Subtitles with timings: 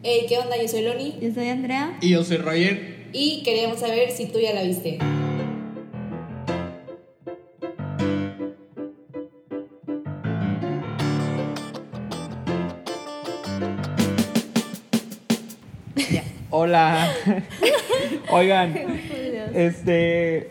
[0.00, 0.56] Hey, ¿qué onda?
[0.56, 1.98] Yo soy Loni Yo soy Andrea.
[2.00, 3.08] Y yo soy Roger.
[3.12, 4.98] y queríamos saber si tú ya la viste.
[16.50, 17.08] Hola.
[18.30, 18.74] Oigan,
[19.54, 20.50] este.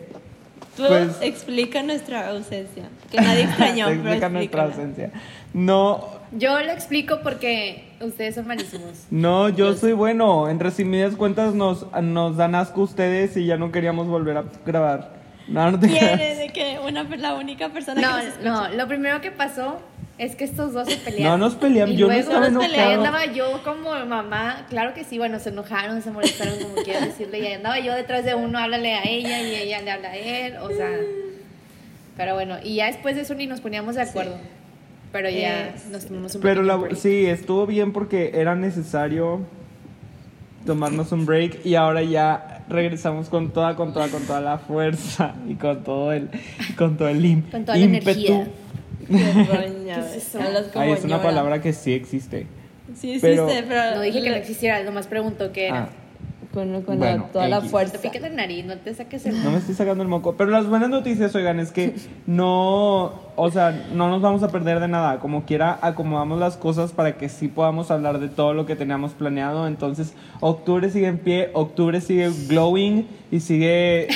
[0.76, 2.84] Tú Pues- explica nuestra ausencia.
[3.10, 5.10] Que nadie extrañó, te pero explica nuestra ausencia.
[5.52, 9.06] No, Yo lo explico porque ustedes son malísimos.
[9.10, 10.48] no, yo soy bueno.
[10.48, 15.16] En resumidas cuentas, nos, nos dan asco ustedes y ya no queríamos volver a grabar.
[15.48, 19.20] No, no te de que una, la única persona que nos No, no, lo primero
[19.22, 19.80] que pasó
[20.18, 21.40] es que estos dos se No pelearon.
[21.40, 25.38] nos peleamos, Y yo no estaba nos andaba yo como mamá, claro que sí, bueno,
[25.38, 28.94] se enojaron, se molestaron, como quieras decirle, y ahí andaba yo detrás de uno, háblale
[28.94, 30.90] a ella y ella le habla a él, o sea,
[32.16, 34.36] pero bueno, y ya después de eso ni nos poníamos de acuerdo,
[35.12, 36.96] pero ya Es- nos tomamos un Pero la, break.
[36.96, 39.40] sí, estuvo bien porque era necesario
[40.66, 45.34] tomarnos un break y ahora ya regresamos con toda, con toda, con toda la fuerza
[45.48, 46.28] y con todo el,
[46.76, 48.10] con todo el im- Con toda la ímpetu.
[48.10, 48.46] energía.
[49.08, 52.46] ¿Qué es es una palabra que sí existe.
[52.94, 53.94] Sí pero- existe, pero...
[53.96, 55.84] No dije que no existiera, nomás pregunto qué era.
[55.84, 55.88] Ah,
[56.58, 57.98] Con, con Bueno, toda la fuerza.
[57.98, 59.44] Te la nariz, no te saques el...
[59.44, 60.34] no me estoy sacando el moco.
[60.36, 61.94] Pero las buenas noticias, oigan, es que
[62.26, 65.20] no, o sea, no nos vamos a perder de nada.
[65.20, 69.12] Como quiera, acomodamos las cosas para que sí podamos hablar de todo lo que teníamos
[69.12, 69.68] planeado.
[69.68, 74.08] Entonces, octubre sigue en pie, octubre sigue glowing y sigue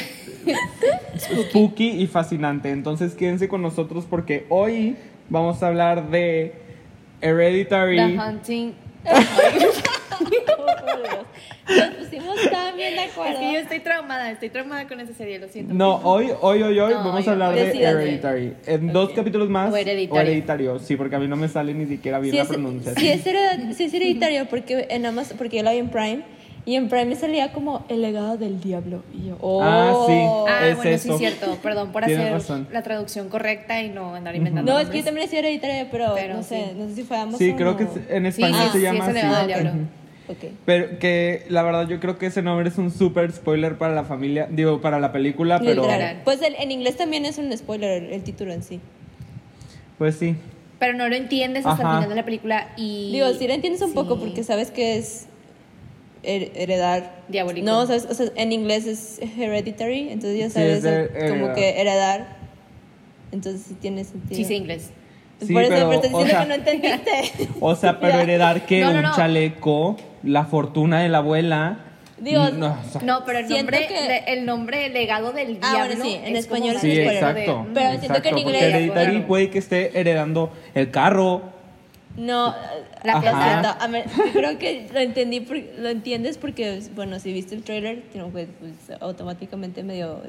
[1.16, 2.72] spooky y fascinante.
[2.72, 4.96] Entonces, quédense con nosotros porque hoy
[5.28, 6.54] vamos a hablar de
[7.20, 7.98] Hereditary.
[7.98, 8.74] The Hunting.
[10.20, 13.32] Nos pusimos tan bien de acuerdo.
[13.34, 15.72] Es que yo estoy traumada, estoy traumada con esa serie, lo siento.
[15.74, 17.70] No, hoy, hoy, hoy, hoy No, vamos a hablar de.
[17.82, 18.54] Hereditary.
[18.66, 19.72] En dos capítulos más.
[19.72, 20.20] O Hereditario.
[20.22, 22.96] Hereditario, sí, porque a mí no me sale ni siquiera bien Sí la pronunciación.
[23.04, 26.22] sí, es hered- sí es hereditario porque en Amazon, porque yo la vi en Prime
[26.64, 30.12] y en Prime me salía como el legado del diablo y yo oh Ah, sí.
[30.48, 31.12] Ah, Es bueno, eso.
[31.14, 31.58] sí, cierto.
[31.62, 32.68] Perdón por Tienes hacer razón.
[32.72, 34.72] la traducción correcta y no andar inventando.
[34.72, 36.78] no es que yo también decía hereditario pero, Pero no sé sí.
[36.78, 38.82] no sé si fue Amazon Sí, creo que o- en Sí, español sí, se sí,
[38.84, 39.26] llama es el así.
[39.26, 39.70] legado del diablo.
[39.70, 39.80] Ujú.
[40.64, 44.04] Pero que la verdad yo creo que ese nombre es un super spoiler para la
[44.04, 46.20] familia, digo, para la película, pero Literal.
[46.24, 48.80] Pues el- en inglés también es un spoiler el, el título en sí.
[49.98, 50.36] pues sí.
[50.78, 51.92] Pero no lo entiendes hasta Ajá.
[51.92, 53.12] el final de la película y...
[53.12, 54.20] Digo, sí lo entiendes un poco Sí.
[54.24, 55.26] porque sabes que es
[56.24, 57.20] her- heredar.
[57.28, 57.64] Diabólico.
[57.66, 61.80] No, sabes, o sea, en inglés es hereditary, entonces ya Sí, sabes el- como que
[61.80, 62.36] heredar.
[63.30, 64.34] Entonces sí tiene sentido.
[64.36, 64.90] Sí sé inglés.
[65.40, 67.48] Sí, Por eso, pero, pero te estoy o sea- que no entendiste.
[67.60, 69.14] O sea, pero heredar que No, no, un no.
[70.22, 71.78] La fortuna de la abuela.
[72.18, 75.72] Digo, no, o sea, No, pero el nombre, que- de- el nombre legado del Ah,
[75.72, 77.34] diablo bueno, sí, en es español Sí, es spoiler.
[77.34, 77.66] de- exacto.
[77.74, 79.26] Pero siento que en exacto, inglés- hereditario Claro.
[79.26, 81.42] puede que esté heredando el carro.
[82.16, 82.54] No,
[83.04, 83.20] La Ajá.
[83.22, 83.70] plata.
[83.72, 87.64] a ver, yo creo que lo entendí, por- lo entiendes porque, bueno, si viste el
[87.64, 88.46] trailer, que, pues,
[89.00, 90.20] automáticamente medio,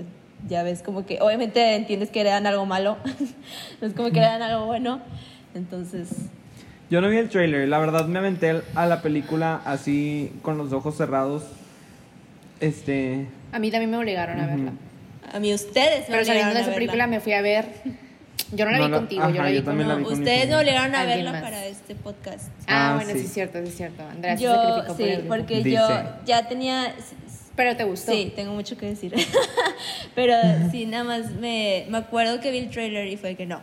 [0.47, 2.97] ya ves como que, obviamente entiendes que heredan algo malo,
[3.81, 5.01] no es como que heredan algo bueno,
[5.53, 6.09] entonces,
[6.89, 10.71] Yo no vi el trailer, la verdad me aventé a la película así con los
[10.73, 11.43] ojos cerrados.
[12.59, 14.71] Este, A mí también me obligaron a verla.
[15.33, 16.75] a mí ustedes me Pero saliendo obligaron de a esa verla.
[16.75, 17.65] película me fui a ver...
[18.51, 19.65] Yo no la No vi la- contigo, yo ajá, la vi yo con...
[19.71, 20.59] también la No, vi con mi ustedes me familia.
[20.59, 21.41] obligaron a Alguien verla más.
[21.41, 22.49] para este podcast.
[22.67, 23.19] Ah, Ah, bueno, sí.
[23.19, 23.25] sí.
[23.25, 24.03] es cierto, sí es cierto.
[24.07, 25.29] Andrea se Yo, sacrificó por sí, el grupo.
[25.35, 25.69] porque Dice.
[25.71, 25.87] yo
[26.25, 26.93] ya tenía,
[27.55, 28.11] Pero te gustó.
[28.11, 29.13] Sí, tengo mucho que decir.
[30.15, 30.35] Pero
[30.71, 33.59] sí, nada más me, me acuerdo que vi el trailer y fue que no,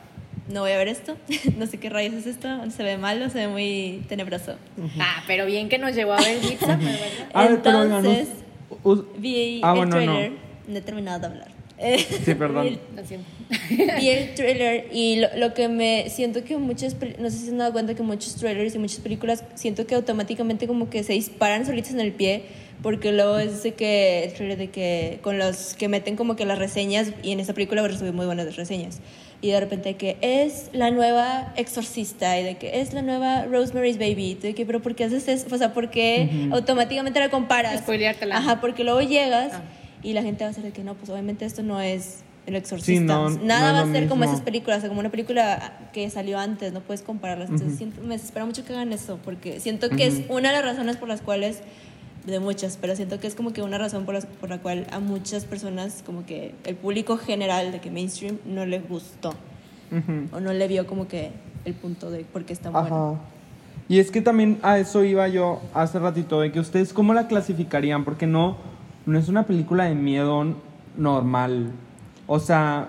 [0.53, 1.17] no voy a ver esto.
[1.59, 2.49] no sé qué rayos es esto.
[2.71, 4.57] Se ve malo, se ve muy tenebroso.
[4.99, 6.79] Ah, pero bien que nos llevó a ver ¿verdad?
[7.35, 8.29] A ver, pero Entonces,
[8.85, 10.03] us- vi Ah, el bueno, no.
[10.05, 10.33] trailer.
[10.69, 10.79] No.
[10.79, 11.49] he terminado de hablar.
[12.25, 12.67] Sí, perdón.
[12.69, 13.27] Vi Lo siento.
[13.71, 17.45] el- Vi el trailer y lo, lo que me siento que muchas, no sé si
[17.47, 21.03] se han dado cuenta que muchos trailers y muchas películas siento que automáticamente como que
[21.05, 22.43] se disparan solitos en el pie
[22.83, 26.45] porque luego es de que el trailer de que con los que meten como que
[26.47, 29.01] las reseñas y en esa película recibí muy buenas reseñas
[29.43, 33.97] y de repente que es la nueva exorcista y de que es la nueva Rosemary's
[33.99, 35.47] Baby de que pero ¿por qué haces eso?
[35.51, 37.81] o sea ¿por qué automáticamente la comparas?
[37.81, 38.37] Spoileártela.
[38.37, 39.63] Ajá porque luego llegas Ah.
[40.03, 42.57] y la gente va a ser de que no pues obviamente esto no es el
[42.57, 45.11] exorcista Sí, no, nada no va a ser como esas películas, o sea, como una
[45.11, 47.51] película que salió antes, no puedes compararlas.
[47.51, 50.65] Entonces siento- me desespera mucho que hagan eso, porque siento que es una de las
[50.65, 51.61] razones por las cuales,
[52.31, 54.87] de muchas, pero siento que es como que una razón por, las- por la cual
[54.91, 59.35] a muchas personas, como que el público general de que mainstream no le gustó,
[60.33, 61.31] o no le vio como que
[61.65, 63.19] el punto de por qué está bueno.
[63.89, 67.27] Y es que también a eso iba yo hace ratito, de que ustedes cómo la
[67.27, 68.57] clasificarían, porque no,
[69.05, 70.55] no es una película de miedo
[70.97, 71.73] normal.
[72.27, 72.89] O sea,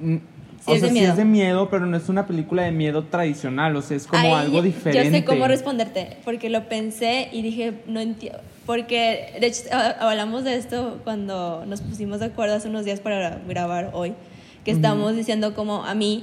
[0.00, 0.16] mm,
[0.64, 1.10] Sí, o es sea, de sí miedo.
[1.10, 4.36] es de miedo, pero no es una película de miedo tradicional, o sea, es como
[4.36, 5.10] algo diferente.
[5.10, 8.38] Yo sé cómo responderte, porque lo pensé y dije, no entiendo.
[8.66, 13.00] Porque, de hecho, a- hablamos de esto cuando nos pusimos de acuerdo hace unos días
[13.00, 14.14] para grabar hoy,
[14.64, 16.22] que estamos diciendo como a mí,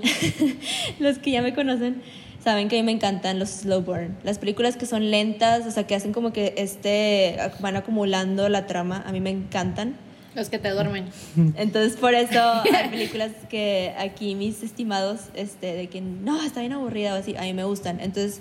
[0.99, 2.01] los que ya me conocen,
[2.43, 4.17] saben que a mí me encantan los slow burn.
[4.23, 8.65] Las películas que son lentas, o sea, que hacen como que este, van acumulando la
[8.67, 9.95] trama, a mí me encantan.
[10.35, 11.07] Los que te duermen.
[11.57, 12.39] Entonces, por eso
[12.73, 17.35] hay películas que aquí mis estimados, este, de que no, está bien aburrida o así,
[17.35, 17.99] a mí me gustan.
[17.99, 18.39] Entonces,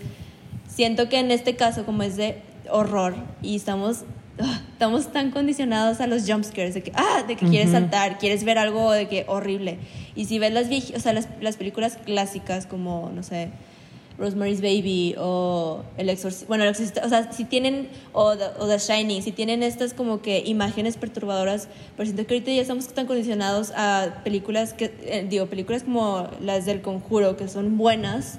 [0.68, 4.04] siento que en este caso, como es de horror y estamos,
[4.40, 8.44] ah, estamos tan condicionados a los jumpscares, de que, ah, de que quieres saltar, quieres
[8.44, 9.78] ver algo de que horrible.
[10.14, 13.50] Y si ves las, o sea, las, las películas clásicas como, no sé,
[14.18, 18.66] Rosemary's Baby o El Exorcista, bueno, El Exorcista, o sea, si tienen, o The, o
[18.66, 22.88] The Shining, si tienen estas como que imágenes perturbadoras, pero siento que ahorita ya estamos
[22.88, 28.38] tan condicionados a películas que, eh, digo, películas como las del Conjuro, que son buenas,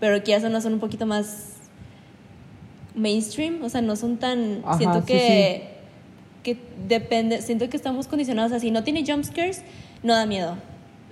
[0.00, 1.57] pero que ya son, son un poquito más
[2.98, 5.68] mainstream, o sea, no son tan, Ajá, siento sí, que,
[6.42, 6.56] que
[6.88, 9.62] depende, siento que estamos condicionados así, no tiene jumpscares,
[10.02, 10.56] no da miedo.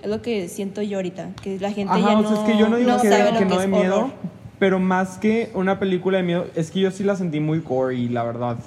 [0.03, 2.43] Es lo que siento yo ahorita, que la gente Ajá, ya o no, sea, es
[2.51, 4.11] que yo no digo no que, sabe lo que no miedo, horror.
[4.59, 8.09] pero más que una película de miedo, es que yo sí la sentí muy gory,
[8.09, 8.57] la verdad.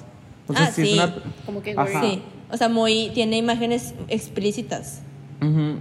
[0.47, 0.89] O sea, Ah, sí, sí.
[0.89, 1.15] es una...
[1.45, 2.01] Como que Ajá.
[2.01, 2.21] Sí,
[2.51, 5.01] o sea, muy, tiene imágenes explícitas,
[5.41, 5.79] Ujú.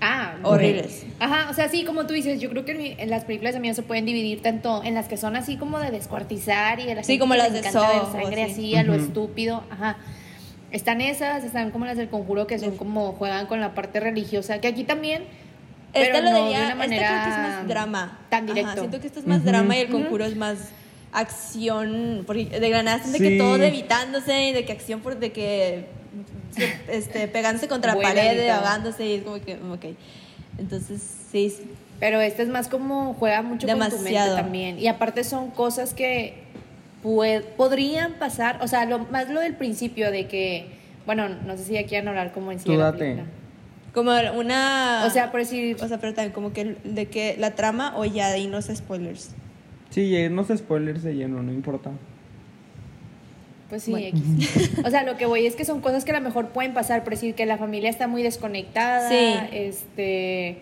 [0.00, 1.04] Ah, horribles.
[1.18, 3.54] Ajá, o sea, sí, como tú dices, yo creo que en mi- en las películas
[3.54, 6.86] de miedo se pueden dividir tanto en las que son así como de descuartizar y
[6.86, 8.52] de las Sí, como las de Saw sangre así.
[8.52, 9.96] así, a lo estúpido, ajá.
[10.70, 14.60] Están esas, están como las del conjuro que son como juegan con la parte religiosa,
[14.60, 15.24] que aquí también
[15.94, 18.18] Esta pero lo no diría, de una esta manera creo que es más drama.
[18.28, 18.78] tan Ajá, directo.
[18.80, 20.58] siento que esto es más drama y el conjuro es más
[21.10, 23.18] acción, porque de granada de Sí.
[23.18, 25.86] que todo evitándose y de que acción por de que
[26.88, 29.96] este pegándose contra la pared, ahogándose y es como que ok.
[30.58, 31.54] Entonces, sí.
[32.00, 34.78] Pero este es más como juega mucho con tu mente también.
[34.78, 36.34] Y aparte son cosas que
[37.02, 40.66] pue- podrían pasar, o sea, lo, más lo del principio de que,
[41.06, 42.64] bueno, no sé si ya quieran hablar como en sí
[43.94, 47.52] como una O sea, por decir, o sea, pero también como que de que la
[47.56, 49.30] trama o ya de ahí no spoilers.
[49.90, 51.90] Sí, no spoilers de lleno, no importa.
[53.68, 54.06] Pues sí, Bueno.
[54.08, 54.80] X.
[54.84, 57.04] O sea, lo que voy es que son cosas que a lo mejor pueden pasar,
[57.04, 59.34] por decir que la familia está muy desconectada, Sí.
[59.52, 60.58] este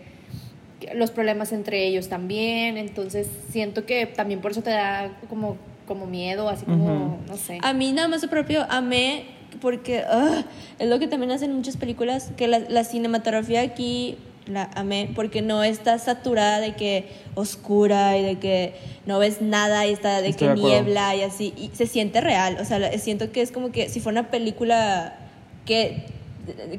[0.94, 5.56] los problemas entre ellos también, entonces siento que también por eso te da como,
[5.86, 7.58] como miedo, así como, no sé.
[7.62, 9.24] A mí nada más su propio amé
[9.60, 10.44] porque ah,
[10.78, 15.42] es lo que también hacen muchas películas, que la, la cinematografía aquí la amé porque
[15.42, 18.74] no está saturada de que oscura y de que
[19.06, 22.20] no ves nada y está de Estoy que de niebla y así y se siente
[22.20, 25.16] real, o sea, siento que es como que si fuera una película
[25.64, 26.06] que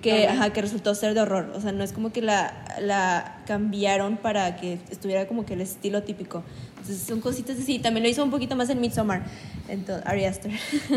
[0.01, 3.41] que, ajá, que resultó ser de horror, o sea, no es como que la, la
[3.45, 6.43] cambiaron para que estuviera como que el estilo típico.
[6.69, 7.79] Entonces son cositas así.
[7.79, 9.23] También lo hizo un poquito más en Midsommar,
[9.67, 10.51] entonces, Ari Aster.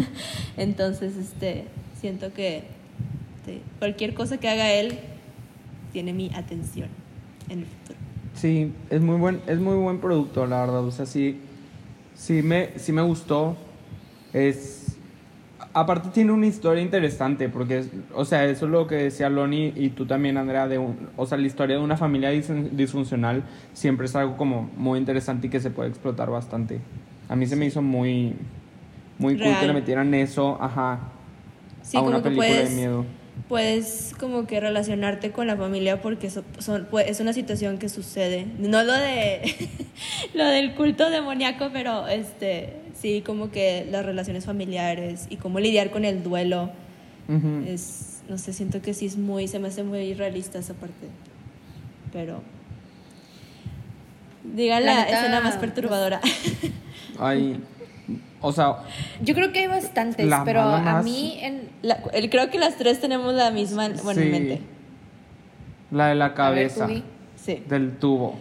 [0.56, 1.64] Entonces, este,
[2.00, 2.62] siento que
[3.44, 4.98] sí, cualquier cosa que haga él
[5.92, 6.88] tiene mi atención
[7.48, 7.98] en el futuro.
[8.34, 10.84] Sí, es muy buen, es muy buen producto, la verdad.
[10.84, 11.40] O sea, sí,
[12.14, 13.56] sí me, sí me gustó.
[14.32, 14.96] Es.
[15.72, 19.72] Aparte tiene una historia interesante, porque, es- o sea, eso es lo que decía Loni
[19.76, 23.44] y tú también, Andrea, de un- o sea, la historia de una familia dis- disfuncional
[23.72, 26.80] siempre es algo como muy interesante y que se puede explotar bastante.
[27.28, 28.34] A mí se me hizo muy,
[29.18, 31.00] muy cool que le metieran eso, ajá,
[31.82, 33.04] Sí, a una película puedes, de miedo.
[33.48, 37.88] Puedes como que relacionarte con la familia porque so- son, pues, es una situación que
[37.88, 38.46] sucede.
[38.58, 39.68] No lo de
[40.34, 45.90] lo del culto demoníaco, pero este sí como que las relaciones familiares y cómo lidiar
[45.90, 46.70] con el duelo
[47.66, 51.08] es no sé, siento que sí es muy se me hace muy realista esa parte.
[52.12, 52.42] Pero
[54.42, 56.20] diga La la, escena más perturbadora.
[57.18, 57.60] Ay,
[58.40, 58.76] o sea,
[59.22, 62.58] Yo creo que hay bastantes, La pero a más- mí en La- el- creo que
[62.58, 64.60] las tres tenemos la misma bueno, en mente.
[65.90, 66.88] la de la ver, cabeza.
[67.36, 67.62] Sí.
[67.68, 68.36] del tubo.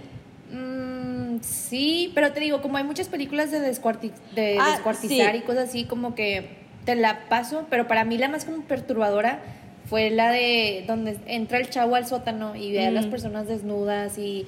[0.51, 5.38] Mm, sí, pero te digo, como hay muchas películas de, descuarti- de Ah, descuartizar sí.
[5.38, 9.39] y cosas así, como que te la paso, pero para mí la más como perturbadora
[9.86, 13.10] fue la de donde entra el chavo al sótano y ve a las Mm.
[13.12, 14.46] personas desnudas y...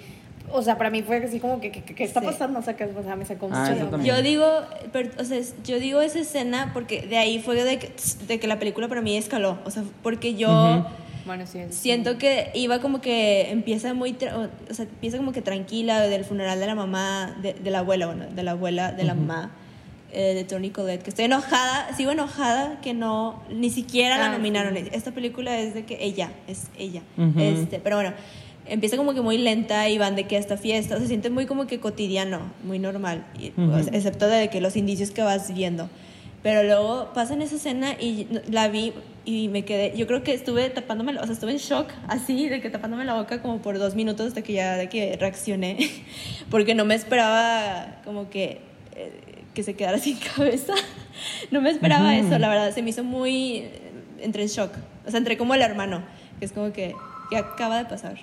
[0.54, 2.26] O sea, para mí fue así como que, que- que- ¿qué está Sí.
[2.26, 2.60] pasando?
[2.60, 4.00] O sea, que o sea, me sacó mucho Ah.
[4.04, 4.46] Yo digo,
[4.92, 7.92] per- o sea, yo digo esa escena porque de ahí fue de que,
[8.28, 9.58] de que la película para mí escaló.
[9.66, 10.86] O sea, porque yo Ujú.
[11.26, 11.60] Bueno, sí.
[11.60, 14.12] es- siento que iba como que empieza muy,
[14.70, 18.08] o sea, empieza como que tranquila del funeral de la mamá, de, de la abuela,
[18.08, 19.52] bueno, de la abuela, de la mamá.
[20.14, 24.32] eh, de Toni Collette, que estoy enojada, sigo enojada que no, ni siquiera la Ah,
[24.34, 24.76] nominaron.
[24.76, 24.90] sí.
[24.92, 27.02] Esta película es de que ella, es ella.
[27.18, 27.40] Ujú.
[27.40, 28.12] este, pero bueno,
[28.68, 31.68] empieza como que muy lenta y van de que hasta fiesta, se siente muy como
[31.68, 35.90] que cotidiano, muy normal, y- o sea, excepto de que los indicios que vas viendo.
[36.44, 38.94] Pero luego pasan esa escena y la vi
[39.26, 42.62] y me quedé, yo creo que estuve tapándome, o sea, estuve en shock, así, de
[42.62, 45.78] que tapándome la boca como por dos minutos hasta que ya de que reaccioné,
[46.50, 48.60] porque no me esperaba como que,
[48.96, 49.12] eh,
[49.54, 50.74] que se quedara sin cabeza.
[51.52, 52.28] No me esperaba Ujú.
[52.28, 53.72] eso, la verdad, se me hizo muy, eh,
[54.22, 54.72] entré en shock,
[55.06, 56.02] o sea, entré como el hermano,
[56.40, 56.96] que es como que,
[57.30, 58.16] ¿qué acaba de pasar?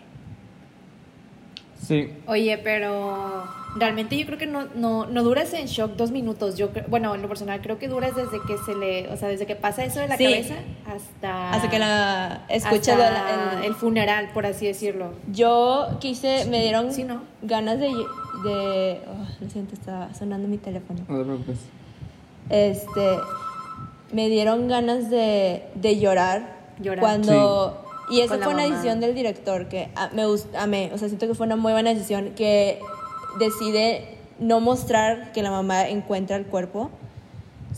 [1.88, 2.12] Sí.
[2.26, 3.44] Oye, pero
[3.76, 6.56] realmente yo creo que no, no, no duras en shock dos minutos.
[6.58, 9.28] Yo creo- bueno, en lo personal creo que duras desde que se le, o sea,
[9.28, 10.24] desde que pasa eso de la Sí.
[10.24, 10.54] cabeza
[10.86, 15.12] hasta Hasta que la escucha hasta el- el funeral, por así decirlo.
[15.32, 17.22] Yo quise, me dieron Sí, ¿no?
[17.40, 21.00] ganas de, de oh, lo siento, está sonando mi teléfono.
[21.08, 21.58] No te preocupes.
[22.50, 23.18] Este,
[24.12, 27.00] me dieron ganas de, de llorar, Llorar.
[27.00, 28.62] cuando y la fue una mamá.
[28.62, 31.72] decisión del director que a- me gust- amé, o sea, siento que fue una muy
[31.72, 32.80] buena decisión que
[33.38, 36.90] decide no mostrar que la mamá encuentra el cuerpo,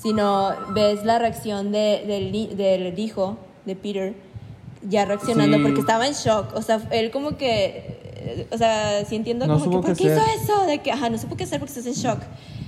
[0.00, 4.14] sino ves la reacción de, del, del hijo de Peter
[4.88, 5.62] ya reaccionando Sí.
[5.62, 7.98] porque estaba en shock, o sea, él como que
[8.52, 10.66] o sea, sí entiendo No como que ¿por qué hizo eso?
[10.66, 12.18] De que, ajá, no supo qué hacer porque estás en shock.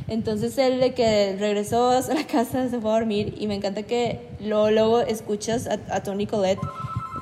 [0.09, 3.83] Entonces él de que regresó a la casa, se fue a dormir y me encanta
[3.83, 6.59] que luego, luego escuchas a, a Tony Collette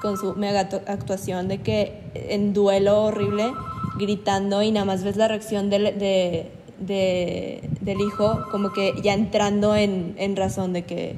[0.01, 3.53] con su mega actu- actuación de que en duelo horrible
[3.97, 9.13] gritando y nada más ves la reacción del, de, de- del hijo como que ya
[9.15, 11.17] entrando en, en razón de que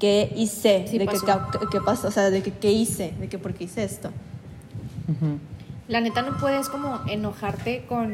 [0.00, 1.42] qué hice, Sí de que pasó.
[1.70, 4.10] qué pasó, o sea, de que qué hice, de que por qué hice esto.
[5.88, 8.12] La neta no puedes como enojarte con...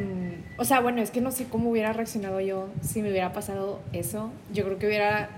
[0.58, 3.80] O sea, bueno, es que no sé cómo hubiera reaccionado yo si me hubiera pasado
[3.94, 4.30] eso.
[4.52, 5.30] Yo creo que hubiera...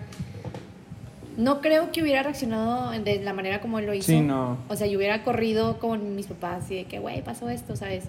[1.37, 4.07] No creo que hubiera reaccionado de la manera como él lo hizo.
[4.07, 4.59] Sí, no.
[4.69, 8.05] O sea, yo hubiera corrido con mis papás y de que, güey, pasó esto, ¿sabes?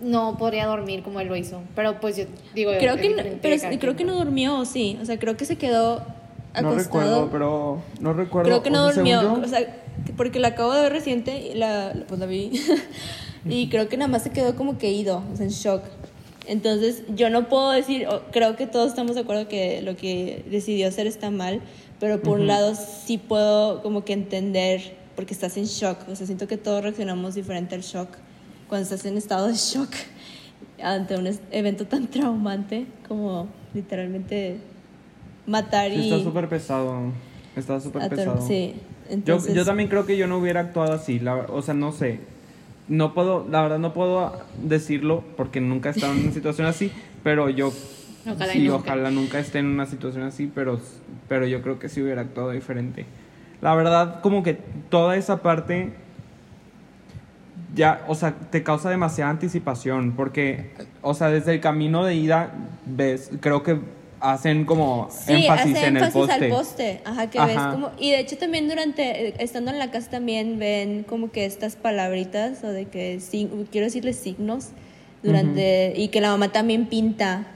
[0.00, 1.60] No podría dormir como él lo hizo.
[1.74, 2.72] Pero pues yo digo...
[2.78, 4.98] Creo es que, no, pero creo quien, que no durmió, sí.
[5.00, 6.02] O sea, creo que se quedó
[6.60, 8.48] No recuerdo, pero no recuerdo.
[8.48, 9.32] creo que no durmió.
[9.34, 9.60] O sea,
[10.04, 12.52] que- porque la acabo de ver reciente y la, pues la vi.
[13.48, 15.82] y creo que nada más se quedó como que ido, o sea, en shock.
[16.46, 20.88] Entonces, yo no puedo decir, creo que todos estamos de acuerdo que lo que decidió
[20.88, 21.62] hacer está mal,
[22.00, 22.48] pero por un Ujú.
[22.48, 26.08] lado sí puedo como que entender, porque estás en shock.
[26.08, 28.08] O sea, siento que todos reaccionamos diferente al shock
[28.68, 29.90] cuando estás en estado de shock
[30.82, 34.58] ante un evento tan traumante como literalmente
[35.46, 36.10] matar Sí, y...
[36.12, 37.12] está súper pesado.
[37.56, 38.46] Está súper pesado.
[38.46, 38.74] Sí,
[39.08, 39.54] Yo, entonces...
[39.54, 42.20] yo también creo que yo no hubiera actuado así, la, o sea, no sé.
[42.88, 44.32] No puedo, la verdad no puedo
[44.62, 46.90] decirlo porque nunca he estado en una situación así,
[47.22, 47.72] pero yo
[48.26, 48.74] Ojalá sí, nunca.
[48.76, 50.80] ojalá nunca esté en una situación así, pero,
[51.28, 53.06] pero yo creo que sí hubiera actuado diferente.
[53.60, 54.54] La verdad, como que
[54.90, 55.92] toda esa parte
[57.74, 60.70] ya, o sea, te causa demasiada anticipación porque,
[61.02, 62.52] o sea, desde el camino de ida
[62.86, 63.78] ves, creo que
[64.20, 66.32] hacen como Sí, énfasis hace en el poste.
[66.32, 67.46] al poste, ajá, que Ajá.
[67.48, 71.44] ves como, y de hecho también durante, estando en la casa también ven como que
[71.44, 74.70] estas palabritas, o de que, sig- quiero decirles signos,
[75.22, 77.46] durante, y que la mamá también pinta,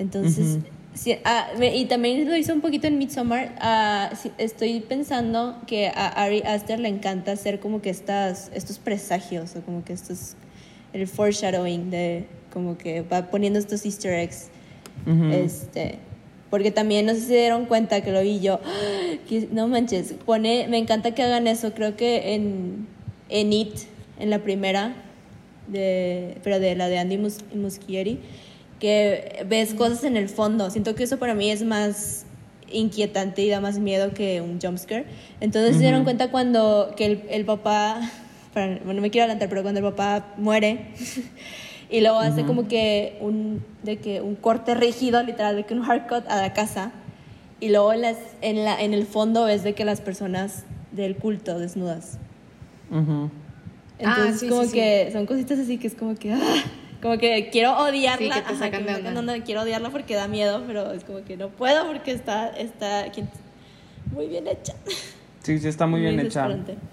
[0.00, 0.64] entonces, Ujú.
[0.94, 5.88] sí, ah, y también lo hizo un poquito en Midsommar, ah, sí, estoy pensando que
[5.88, 10.34] a Ari Aster le encanta hacer como que estas, estos presagios, o como que estos,
[10.92, 14.48] el foreshadowing de, como que va poniendo estos easter eggs.
[15.32, 15.98] Este,
[16.50, 18.58] porque también no sé si se dieron cuenta que lo vi yo.
[19.28, 21.72] que- no manches, pone, me encanta que hagan eso.
[21.74, 22.86] Creo que en,
[23.28, 23.74] en It,
[24.18, 24.94] en la primera,
[25.68, 28.18] de, pero de la de Andy Mus- Muschietti,
[28.80, 30.70] que ves cosas en el fondo.
[30.70, 32.24] Siento que eso para mí es más
[32.72, 35.04] inquietante y da más miedo que un jumpscare.
[35.40, 38.00] Entonces se dieron cuenta cuando que el, el papá,
[38.54, 40.86] para- bueno, no me quiero adelantar, pero cuando el papá muere
[41.90, 45.88] y luego hace como que un, de que un corte rígido, literal, de que un
[45.88, 46.92] haircut a la casa
[47.60, 51.16] y luego en, las, en, la, en el fondo ves de que las personas del
[51.16, 52.18] culto desnudas.
[52.90, 53.30] Ujú.
[53.98, 54.74] Entonces Ah, sí, como sí, sí.
[54.74, 56.32] que son cositas así que es como que...
[56.32, 56.38] ah,
[57.00, 58.18] como que quiero odiarla.
[58.18, 59.38] Sí, que te ajá, sacan que de onda.
[59.44, 63.06] quiero odiarla porque da miedo, pero es como que no puedo porque está, está
[64.12, 64.74] muy bien hecha.
[65.42, 66.48] Sí, sí, está muy Muy bien hecha.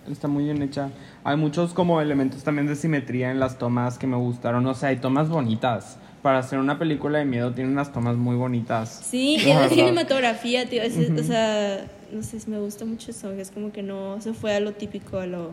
[0.09, 0.89] Está muy bien hecha.
[1.23, 4.65] Hay muchos como elementos también de simetría en las tomas que me gustaron.
[4.65, 5.97] O sea, hay tomas bonitas.
[6.21, 8.89] Para hacer una película de miedo tiene unas tomas muy bonitas.
[9.05, 13.51] Sí, y La cinematografía, tío, es- o sea, no sé, me gusta mucho eso, es
[13.51, 15.51] como que no se fue a lo típico, a lo,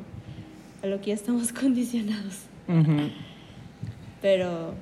[0.83, 2.35] a lo que ya estamos condicionados.
[2.69, 3.11] Ujú.
[4.25, 4.73] Pero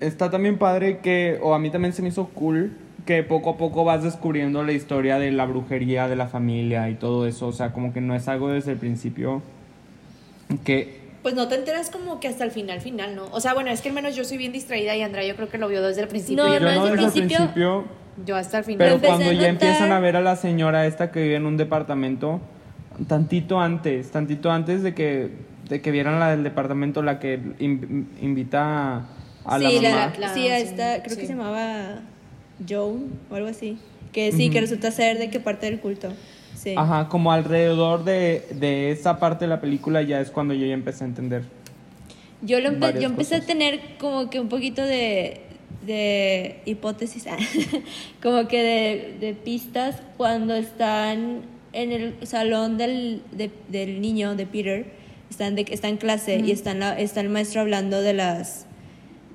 [0.00, 2.72] Está también padre que, o a mí también se me hizo cool,
[3.06, 6.94] que poco a poco vas descubriendo la historia de la brujería de la familia y
[6.96, 7.46] todo eso.
[7.46, 9.42] O sea, como que no es algo desde el principio
[10.64, 13.26] que Pues no te enteras como que hasta el final, final, ¿no?
[13.30, 15.48] O sea, bueno, es que al menos yo soy bien distraída y Andrea yo creo
[15.48, 16.42] que lo vio desde el principio.
[16.44, 17.84] No, yo, no, no desde el desde el principio- principio,
[18.26, 18.78] yo hasta el final.
[18.78, 21.46] pero empecé cuando ya notar- empiezan a ver a la señora esta que vive en
[21.46, 22.40] un departamento,
[23.06, 25.30] tantito antes, tantito antes de que,
[25.68, 29.06] de que vieran la del departamento, la que in- invita
[29.44, 30.12] a la sí, mamá.
[30.18, 32.00] la- sí, a sí, esta, creo que se llamaba
[32.68, 33.78] Joan o algo así.
[34.12, 36.12] Que sí, que resulta ser de que parte del culto.
[36.54, 36.74] Sí.
[36.76, 40.72] Ajá, como alrededor de, de esa parte de la película ya es cuando yo ya
[40.74, 41.42] empecé a entender.
[42.42, 43.44] Yo, lo empe- yo empecé cosas.
[43.44, 45.40] a tener como que un poquito de,
[45.84, 47.24] de hipótesis,
[48.22, 51.40] como que de, de pistas cuando están
[51.72, 54.86] en el salón del, de- del niño, de Peter,
[55.34, 58.66] están, de, está en clase y están la- está el maestro hablando de las,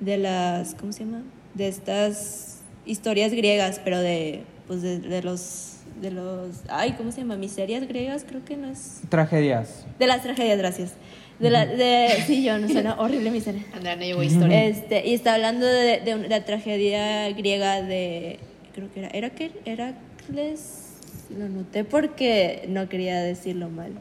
[0.00, 1.22] de las, ¿cómo se llama?
[1.52, 7.20] De estas historias griegas, pero de, pues de, de los, de los, ay, ¿cómo se
[7.20, 7.36] llama?
[7.36, 9.02] Miserias griegas, creo que no es.
[9.10, 9.84] Tragedias.
[9.98, 10.92] De las tragedias, gracias.
[11.38, 13.62] De la, de, sí, yo no suena horrible miseria.
[13.74, 14.64] Andrea no llevó historia.
[14.64, 18.38] Este, y está hablando de, de la tragedia griega de,
[18.74, 19.50] creo que era, ¿era qué?
[19.66, 20.94] Heracles,
[21.36, 23.92] lo noté porque no quería decirlo mal.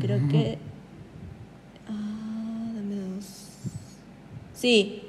[0.00, 0.58] Creo que,
[1.88, 3.48] ah, dame dos.
[4.56, 5.02] Sí,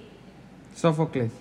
[0.76, 1.32] Sófocles.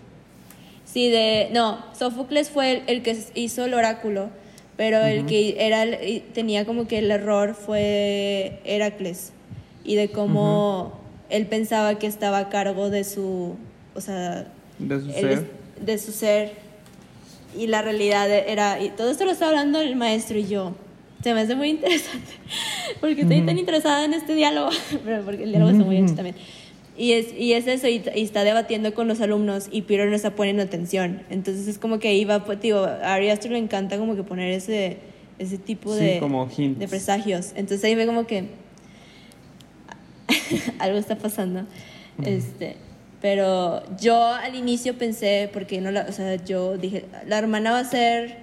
[0.84, 1.50] Sí, de.
[1.52, 4.30] No, Sófocles fue el, el que hizo el oráculo,
[4.76, 5.84] pero el que era
[6.32, 9.32] tenía como que el error fue Heracles.
[9.84, 10.98] Y de cómo
[11.28, 13.56] él pensaba que estaba a cargo de su.
[13.94, 14.46] O sea.
[14.78, 15.50] De su ser.
[15.80, 16.52] de su ser.
[17.56, 18.80] Y la realidad era.
[18.82, 20.74] Y todo esto lo está hablando el maestro y yo.
[21.22, 22.32] Se me hace muy interesante.
[23.00, 24.70] Porque estoy tan interesada en este diálogo.
[25.04, 26.36] Pero porque el diálogo está muy hecho también.
[26.98, 30.16] Y es, y es eso, y, y está debatiendo con los alumnos y Peter no
[30.16, 31.22] está poniendo atención.
[31.30, 34.50] Entonces es como que iba, pues, digo, a Ari Aster le encanta como que poner
[34.52, 34.96] ese,
[35.38, 37.52] ese tipo Sí, de, como de presagios.
[37.54, 38.44] Entonces ahí ve como que
[40.78, 41.66] algo está pasando.
[42.24, 42.76] Este,
[43.20, 47.80] pero yo al inicio pensé, porque no la, o sea, yo dije, la hermana va
[47.80, 48.36] a ser,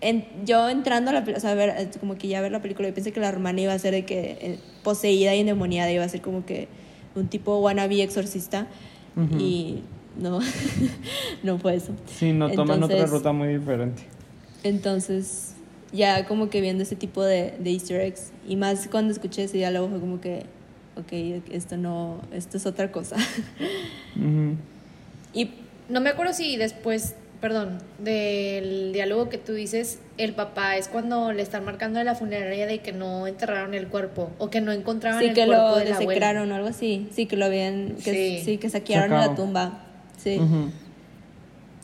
[0.00, 2.60] en- yo entrando a la película, o sea, a ver, como que ya ver la
[2.62, 5.90] película, yo pensé que la hermana iba a ser de que eh, poseída y endemoniada,
[5.92, 6.66] iba a ser como que
[7.14, 8.66] un tipo wannabe exorcista
[9.38, 9.80] y
[10.16, 10.40] no,
[11.42, 11.92] no fue eso.
[12.06, 14.02] Sí, no toman otra ruta muy diferente.
[14.62, 15.54] Entonces,
[15.92, 19.56] ya como que viendo ese tipo de, de easter eggs, y más cuando escuché ese
[19.56, 20.44] diálogo fue como que,
[20.96, 23.16] ok, esto no, esto es otra cosa.
[25.34, 25.50] Y
[25.88, 31.32] No me acuerdo si después, perdón, del diálogo que tú dices, el papá es cuando
[31.32, 34.72] le están marcando de la funeraria de que no enterraron el cuerpo o que no
[34.72, 36.10] encontraban sí el que cuerpo lo de la abuela.
[36.10, 38.42] desecraron o algo así, sí que lo habían, que, Sí.
[38.44, 38.58] sí.
[38.58, 39.84] que saquearon la tumba,
[40.16, 40.40] sí.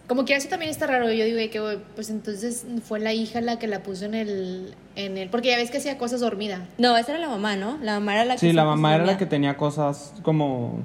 [0.07, 1.11] Como que eso también está raro.
[1.11, 5.17] Yo digo que pues entonces fue la hija la que la puso en el, en
[5.17, 6.67] el, porque ya ves que hacía cosas dormida.
[6.77, 7.79] No, esa era la mamá, ¿no?
[7.81, 10.81] La mamá era la que Sí, la mamá era la que tenía cosas como...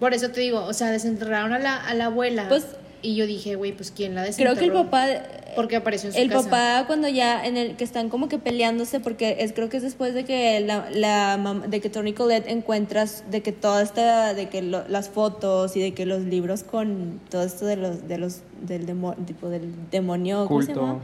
[0.00, 2.48] Por eso te digo, o sea, desenterraron a la, a la abuela.
[2.48, 2.68] Pues-
[3.04, 4.58] y yo dije, güey, pues quién la Creo desenterró.
[4.60, 5.06] que el papá
[5.54, 6.44] porque apareció en su el casa.
[6.50, 9.82] papá cuando ya en el que están como que peleándose porque es creo que es
[9.84, 14.34] después de que la, la mam- de que Tony Collette encuentras de que toda esta
[14.34, 18.08] de que lo- las fotos y de que los libros con todo esto de los
[18.08, 20.80] de los del demo- tipo del demonio ¿cómo se Culto.
[20.80, 21.00] llama?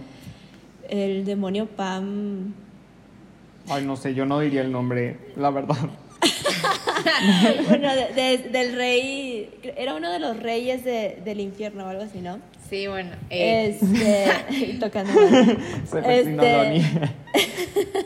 [0.89, 2.53] el demonio Pam
[3.69, 5.77] Ay, no sé, yo no diría el nombre, la verdad.
[7.69, 12.03] bueno de- de- del rey era uno de los reyes de- del infierno o algo
[12.03, 13.11] así no Sí, bueno.
[13.31, 15.13] eh, este tocando.
[15.91, 16.85] Se Este- Donnie.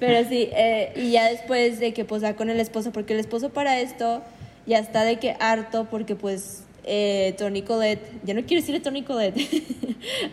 [0.00, 3.20] Pero sí, eh, y ya después de que pues da con el esposo, porque el
[3.20, 4.22] esposo para esto
[4.66, 9.02] ya está de que harto, porque pues eh, Tony Collette, ya no quiero decirle Tony
[9.02, 9.36] Collette,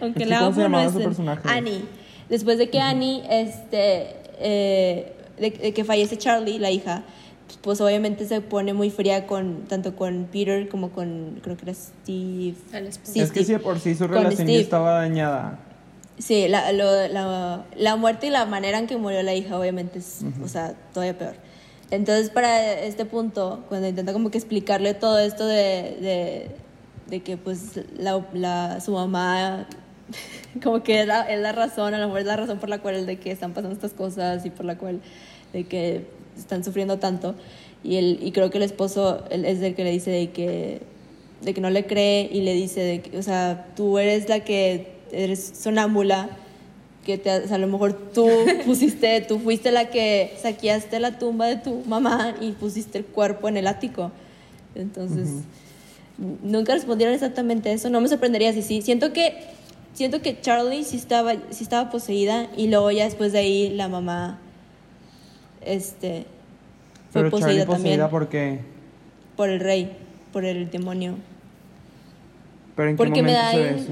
[0.02, 1.42] aunque Es que la ¿cómo se amo, no es su personaje?
[1.50, 1.82] Annie.
[2.30, 4.08] Después de que Annie, este,
[4.40, 7.04] eh, de, de que fallece Charlie, la hija,
[7.62, 11.74] pues obviamente se pone muy fría con tanto con Peter como con, creo que era
[11.74, 12.56] Steve.
[13.04, 13.46] Sí, es que Steve.
[13.46, 15.60] si de por sí su relación ya estaba dañada.
[16.18, 20.00] Sí, la, lo- la, la muerte y la manera en que murió la hija, obviamente,
[20.00, 21.36] es, o sea, todavía peor.
[21.92, 26.52] Entonces, para este punto, cuando intenta como que explicarle todo esto de, de,
[27.10, 29.68] de que, pues, la, la- su mamá,
[30.64, 32.80] como que es la, es la razón, a lo mejor es la razón por la
[32.80, 35.02] cual de que están pasando estas cosas y por la cual
[35.54, 36.06] de que
[36.38, 37.36] están sufriendo tanto.
[37.84, 40.82] Y, el, y creo que el esposo es el que le dice de que,
[41.42, 44.40] de que no le cree y le dice, de que, o sea, tú eres la
[44.42, 46.30] que eres sonámbula,
[47.06, 48.28] que te, o sea, a lo mejor tú
[48.66, 53.48] pusiste, tú fuiste la que saqueaste la tumba de tu mamá y pusiste el cuerpo
[53.48, 54.12] en el ático.
[54.74, 55.30] Entonces,
[56.18, 57.90] nunca respondieron exactamente eso.
[57.90, 58.82] No me sorprendería si sí.
[58.82, 59.36] Siento que,
[59.96, 63.88] siento que Charlie sí estaba, sí estaba poseída y luego ya después de ahí la
[63.88, 64.38] mamá,
[65.66, 66.26] este,
[67.12, 68.60] fue Pero Charlie poseída también poseída porque...
[69.36, 69.92] por el rey,
[70.32, 71.16] por el demonio.
[72.76, 73.92] Pero en qué Porque me momento da se ve eso.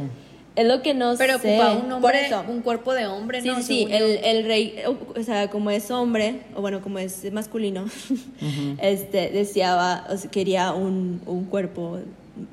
[0.56, 1.58] Es lo que no Pero sé.
[1.58, 2.44] ocupa un Por hombre, eso.
[2.48, 3.56] un cuerpo de hombre, Sí, ¿no?
[3.56, 7.86] sí, sí, el, el rey, o sea, como es hombre, o bueno, como es masculino,
[8.80, 11.98] este, deseaba, o sea, quería un, un cuerpo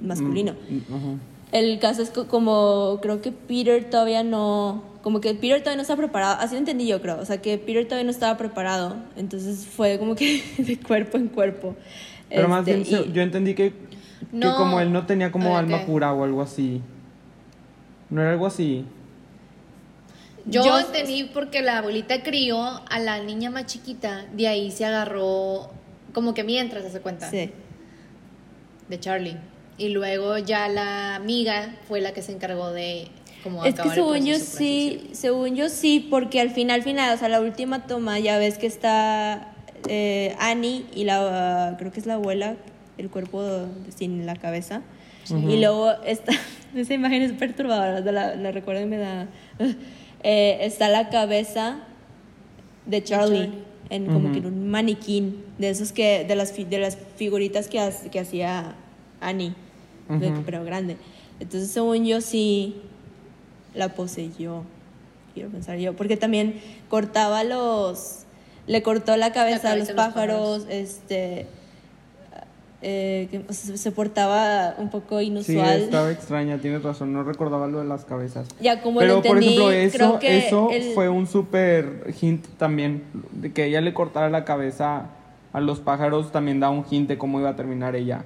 [0.01, 0.53] masculino.
[0.71, 1.19] Ujú.
[1.53, 5.83] El caso es que como creo que Peter todavía no, como que Peter todavía no
[5.83, 8.97] estaba preparado, así lo entendí yo creo, o sea que Peter todavía no estaba preparado,
[9.17, 11.75] entonces fue como que de cuerpo en cuerpo.
[12.29, 13.77] Pero más Este, bien, y- yo entendí que, que
[14.31, 14.55] No.
[14.57, 16.81] como él no tenía como Ah, alma pura o algo así.
[18.11, 18.85] ¿No era algo así?
[20.47, 24.85] Yo, Yo- entendí porque la abuelita crió a la niña más chiquita, de ahí se
[24.85, 25.71] agarró,
[26.15, 27.51] como que mientras se cuenta, Sí.
[28.89, 29.37] de Charlie.
[29.81, 33.09] Y luego ya la amiga fue la que se encargó de
[33.43, 36.51] como Es que acabar el según yo por así sí, según yo sí, porque al
[36.51, 39.55] final, final, o sea, la última toma ya ves que está
[39.89, 42.57] eh, Annie y la, creo que es la abuela,
[42.99, 43.43] el cuerpo
[43.97, 44.83] sin la cabeza.
[45.31, 46.33] Y luego está,
[46.75, 49.29] esa imagen es perturbadora, la, la recuerdo y me da,
[50.23, 51.79] eh, está la cabeza
[52.85, 53.59] de Charlie, Charlie.
[53.91, 54.33] en como Ujú.
[54.33, 57.93] que en un maniquín, de esos que, de las, fi- de las figuritas que, ha-
[58.11, 58.75] que hacía
[59.21, 59.55] Annie,
[60.45, 60.97] pero grande.
[61.39, 62.77] Entonces, según yo, sí
[63.75, 64.63] la poseyó,
[65.35, 68.25] quiero pensar yo, porque también cortaba los,
[68.67, 71.47] le cortó la cabeza, a los cabeza de los pájaros, este,
[72.83, 75.81] eh, que, o sea, se portaba un poco Sí, inusual.
[75.83, 78.49] estaba extraña, tienes razón, no recordaba lo de las cabezas.
[78.61, 82.47] Ya como Pero lo por ejemplo, eso, creo que eso el- fue un súper hint
[82.59, 85.07] también, de que ella le cortara la cabeza
[85.53, 88.25] a los pájaros también da un hint de cómo iba a terminar ella.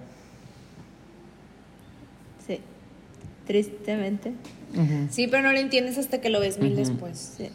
[2.47, 2.61] Sí,
[3.47, 4.33] tristemente.
[5.11, 7.35] Sí, pero no lo entiendes hasta que lo ves mil después.
[7.37, 7.49] Sí.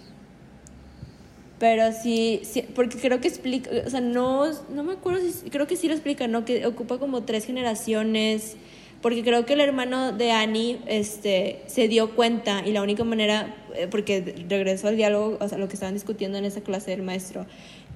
[1.60, 5.68] Pero sí, sí, porque creo que explica, o sea, no, no me acuerdo si, creo
[5.68, 6.46] que sí lo explica, ¿no?
[6.46, 8.56] Que ocupa como tres generaciones,
[9.02, 13.54] porque creo que el hermano de Annie, este, se dio cuenta y la única manera,
[13.76, 17.02] eh, porque regresó al diálogo, o sea, lo que estaban discutiendo en esa clase del
[17.02, 17.46] maestro,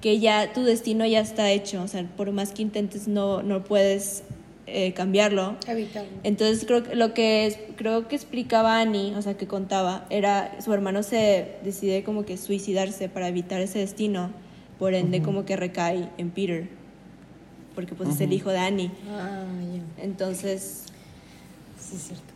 [0.02, 3.64] que ya tu destino ya está hecho, o sea, por más que intentes no, no
[3.64, 4.24] puedes
[4.66, 5.56] eh, cambiarlo.
[5.68, 6.10] Evitarlo.
[6.22, 10.60] Entonces creo que lo que es- creo que explicaba Annie, o sea, que contaba, era
[10.60, 14.30] su hermano se decide como que suicidarse para evitar ese destino,
[14.78, 16.68] por ende como que recae en Peter,
[17.74, 18.90] porque pues es el hijo de Annie.
[19.10, 20.02] Ah, ya.
[20.04, 20.84] Entonces,
[21.78, 22.33] Sí, es cierto.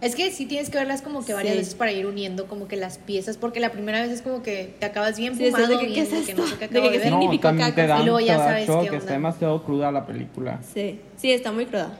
[0.00, 1.58] Es que sí tienes que verlas como que varias Sí.
[1.58, 4.74] veces para ir uniendo como que las piezas, porque la primera vez es como que
[4.78, 6.56] te acabas bien Sí, fumado, de que, bien, ¿qué es de que no esto?
[6.56, 7.12] sé qué De acabo que de qué ver.
[7.12, 7.86] No, también te caca?
[7.86, 9.12] da, Y luego ya sabes shock, qué está onda.
[9.12, 10.60] demasiado cruda la película.
[10.72, 11.92] sí, sí, está muy cruda.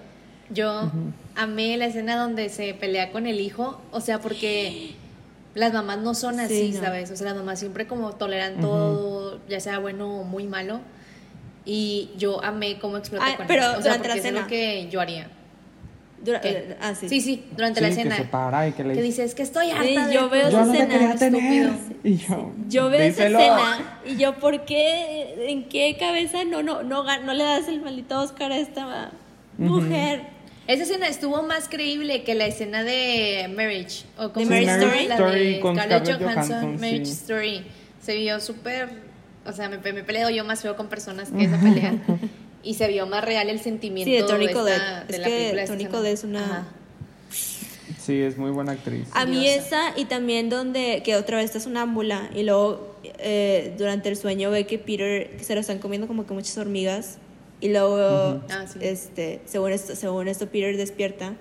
[0.53, 0.91] Yo
[1.37, 4.95] amé la escena donde se pelea con el hijo, o sea, porque
[5.55, 6.81] las mamás no son Sí, así, no.
[6.81, 7.11] ¿sabes?
[7.11, 10.81] O sea, las mamás siempre como toleran todo, ya sea bueno o muy malo.
[11.67, 13.79] Y yo amé cómo explota Ah, con pero eso.
[13.79, 15.31] O sea, la porque es lo que yo haría.
[16.81, 17.09] Ah, sí.
[17.09, 18.17] Sí, sí, durante Sí, la que escena.
[18.17, 20.49] se para y que le Que dice, dices que estoy harta Sí, de yo veo
[20.49, 21.37] esa yo no escena, tener.
[21.39, 21.71] estúpido.
[22.05, 23.39] Y yo, Yo veo díselo.
[23.39, 25.47] esa escena y yo, ¿por qué?
[25.49, 29.13] ¿En qué cabeza no, no, no, no le das el maldito Oscar a esta
[29.59, 30.23] mujer?
[30.67, 34.05] Esa escena estuvo más creíble que la escena de Marriage.
[34.19, 35.09] O como ¿De se Marriage llama, Story?
[35.09, 37.13] La Story de con Scarlett Scarlett Johansson, Johansson, Marriage sí.
[37.13, 37.65] Story.
[38.03, 38.89] Se vio súper.
[39.47, 41.95] O sea, me, me peleo yo más feo con personas que esa pelea.
[42.63, 45.07] Y se vio más real el sentimiento Sí, de Tony Collette.
[45.09, 45.65] de Es la que.
[45.67, 46.69] Tony Collette es una- Ajá.
[47.99, 49.09] Sí, es muy buena actriz.
[49.13, 49.57] A mí Diosa.
[49.91, 54.51] esa y también donde que otra vez está sonámbula y luego eh, durante el sueño
[54.51, 57.19] ve que Peter que se lo están comiendo como que muchas hormigas
[57.61, 58.79] y luego Ah, sí.
[58.81, 61.35] este según esto según esto Peter despierta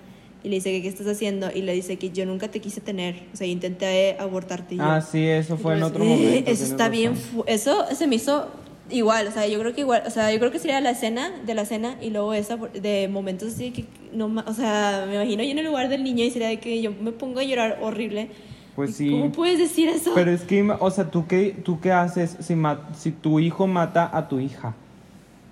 [0.43, 2.81] y le dice que qué estás haciendo y le dice que yo nunca te quise
[2.81, 6.51] tener o sea yo intenté abortarte y yo, Ah, sí, eso fue en otro momento.
[6.51, 7.13] eso está bien
[7.47, 8.47] eso se me hizo
[8.91, 11.31] igual o sea yo creo que igual o sea yo creo que sería la escena
[11.45, 15.43] de la escena y luego esa de momentos así que no o sea me imagino
[15.43, 17.77] yo en el lugar del niño y sería de que yo me pongo a llorar
[17.81, 18.29] horrible
[18.75, 19.09] Pues ¿Y sí.
[19.11, 22.55] cómo puedes decir eso Pero es que, o sea, ¿tú qué, tú qué haces si,
[22.97, 24.73] si tu hijo mata a tu hija?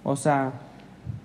[0.03, 0.53] O sea,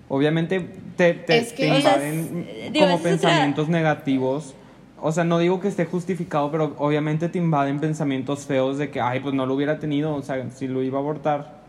[0.09, 0.61] obviamente
[0.97, 4.55] te, te, Es que- te O sea, invaden digo, como otra- pensamientos negativos.
[5.01, 9.01] O sea, no digo que esté justificado, pero obviamente te invaden pensamientos feos de que,
[9.01, 10.15] ay, pues no lo hubiera tenido.
[10.15, 11.62] O sea, si lo iba a abortar,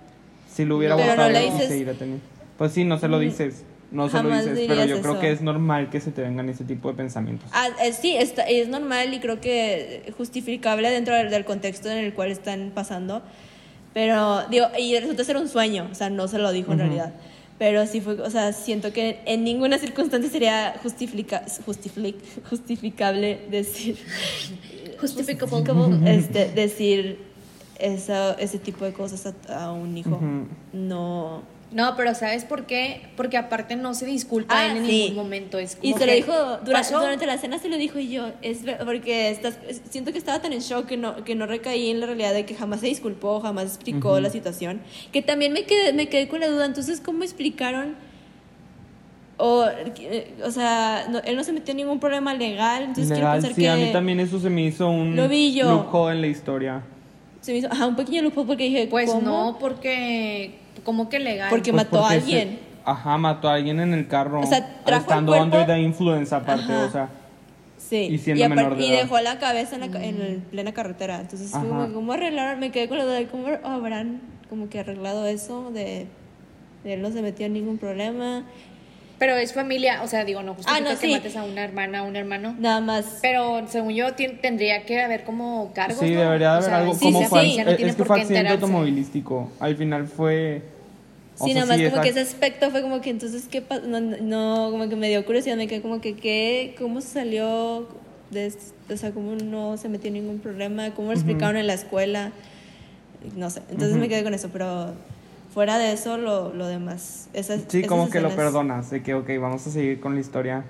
[0.54, 2.24] si lo hubiera Pero no le y dices- seguirá teniendo.
[2.58, 3.63] Pues sí, no se lo dices.
[3.92, 5.20] No se lo dices, pero yo creo eso.
[5.22, 7.48] que es normal que se te vengan ese tipo de pensamientos.
[7.54, 12.00] Ah, eh, sí, está, es normal y creo que justificable dentro del, del contexto en
[12.00, 13.22] el cual están pasando.
[13.94, 16.88] Pero, digo, y resulta ser un sueño, o sea, no se lo dijo en Ujú.
[16.88, 17.13] realidad.
[17.60, 22.16] Pero sí fue, o sea, siento que en ninguna circunstancia sería justifica, justific-
[22.50, 23.96] justificable decir,
[25.00, 25.98] Justificable.
[26.18, 27.20] este, decir
[27.84, 30.19] esa, ese tipo de cosas a, a un hijo.
[30.72, 31.41] No.
[31.72, 33.02] No, pero ¿sabes por qué?
[33.17, 34.91] Porque aparte no se disculpa Ah, él en sí.
[35.06, 35.58] ningún momento.
[35.58, 36.32] Es Y como se lo que dijo
[36.63, 39.58] dura- durante la cena, se lo dijo y yo, es porque estás,
[39.89, 42.46] siento que estaba tan en shock que no, que no recaí en la realidad de
[42.46, 46.41] que jamás se disculpó, jamás explicó la situación, que también me quedé, me quedé con
[46.41, 47.96] la duda, entonces, ¿cómo explicaron?
[49.38, 53.22] O, eh, o sea, no- él no se metió en ningún problema legal, entonces quiero
[53.22, 55.72] Legal, pensar sí, que a mí también eso se me hizo un Lo vi yo.
[55.72, 56.84] loophole en la historia.
[57.43, 59.21] Se me hizo ajá, un pequeño lujo porque dije, Pues ¿cómo?
[59.21, 60.56] no, porque.
[60.84, 61.49] ¿Cómo que legal?
[61.49, 62.49] Porque Pues mató a alguien.
[62.49, 64.41] se- ajá, mató a alguien en el carro.
[64.41, 66.86] O sea, trajo el estando cuerpo- under the influence aparte, Ajá.
[66.86, 67.10] o sea.
[67.77, 70.38] Sí, Y siendo apar- menor de y dejó la cabeza en, la, ca- en el-
[70.38, 71.19] plena carretera.
[71.19, 72.60] Entonces, como, ¿cómo arreglaron?
[72.60, 76.08] Me quedé con la duda de cómo habrán como que arreglado eso, de,
[76.84, 78.43] de él no se metió en ningún problema.
[79.23, 81.13] Pero es familia, o sea, digo, no justifica Ah, no, que sí.
[81.13, 82.57] mates a una hermana, a un hermano.
[82.59, 83.19] Nada más.
[83.21, 85.99] Pero según yo, tendría que haber como cargos.
[85.99, 86.19] Sí, ¿no?
[86.19, 87.29] debería de O haber sea, algo si como sí, sí.
[87.29, 88.65] policía no es- tiene es que fue accidente enterarse.
[88.65, 89.49] automovilístico.
[89.62, 90.62] Al final fue.
[91.39, 93.62] o sí, sea, nada más como esa- que ese aspecto fue como que entonces, ¿qué
[93.62, 96.75] pa- no, no, como que me dio curiosidad, me quedé como que, ¿qué?
[96.77, 97.88] ¿Cómo salió?
[98.29, 98.51] De,
[98.93, 100.91] o sea, ¿cómo no se metió en ningún problema?
[100.95, 102.33] ¿Cómo lo explicaron en la escuela?
[103.38, 103.99] No sé, entonces Ujú.
[103.99, 104.93] me quedé con eso, pero
[105.54, 107.30] fuera de eso, lo, lo demás.
[107.34, 108.89] Esas, Sí, esas como que lo escenas- perdonas.
[108.89, 110.63] De que, ok, vamos a seguir con la historia.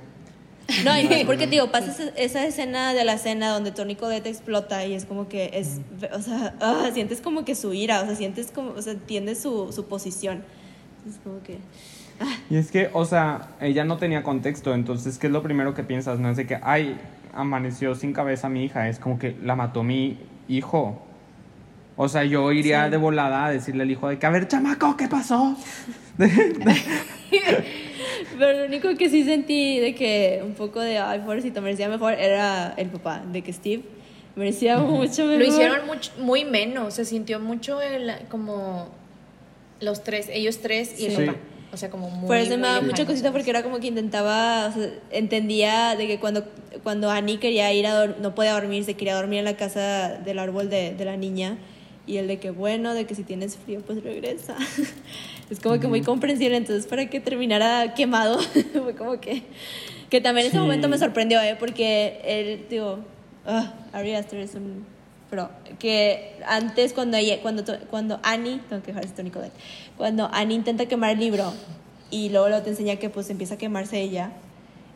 [0.85, 4.85] No, y porque te digo, pasa esa, escena de la cena donde Tony Colette explota
[4.85, 5.79] y es como que es,
[6.13, 9.39] o sea, ah, sientes como que su ira, o sea, sientes como, o sea, entiendes
[9.41, 10.43] su, su posición.
[11.09, 11.57] Es como que,
[12.49, 15.83] Y es que, o sea, ella no tenía contexto, entonces, ¿qué es lo primero que
[15.83, 16.19] piensas?
[16.19, 16.97] No es de que, ay,
[17.33, 20.17] amaneció sin cabeza mi hija, es como que la mató mi
[20.47, 21.01] hijo.
[21.95, 22.91] O sea, yo iría Sí.
[22.91, 25.55] de volada a decirle al hijo de que, a ver, chamaco, ¿qué pasó?
[28.39, 32.13] pero lo único que sí sentí de que un poco de, ay, pobrecito, merecía mejor
[32.13, 33.83] era el papá, de que Steve
[34.35, 35.39] merecía mucho mejor.
[35.39, 38.87] Lo hicieron mucho, muy menos, se sintió mucho el, como
[39.79, 41.37] los tres, ellos tres y el papá.
[41.71, 42.27] O sea, como muy.
[42.27, 46.05] Por eso me daba mucha cosita porque era como que intentaba, o sea, entendía de
[46.05, 46.43] que cuando,
[46.83, 50.37] cuando Annie quería ir a no podía dormir, se quería dormir en la casa del
[50.37, 51.57] árbol de, de la niña
[52.05, 54.55] y el de que bueno, de que si tienes frío pues regresa.
[55.49, 58.39] es como que muy comprensible, entonces para que terminara quemado
[58.73, 59.43] fue como que,
[60.09, 61.55] que también en ese momento me sorprendió, ¿eh?
[61.59, 62.99] porque él, digo,
[63.45, 64.85] ah, Ari Aster es un
[65.29, 69.53] pero que antes cuando ella, cuando cuando Annie tengo que dejar esto Nicolette
[69.97, 71.51] cuando Annie intenta quemar el libro
[72.11, 74.31] y luego, luego te enseña que pues empieza a quemarse ella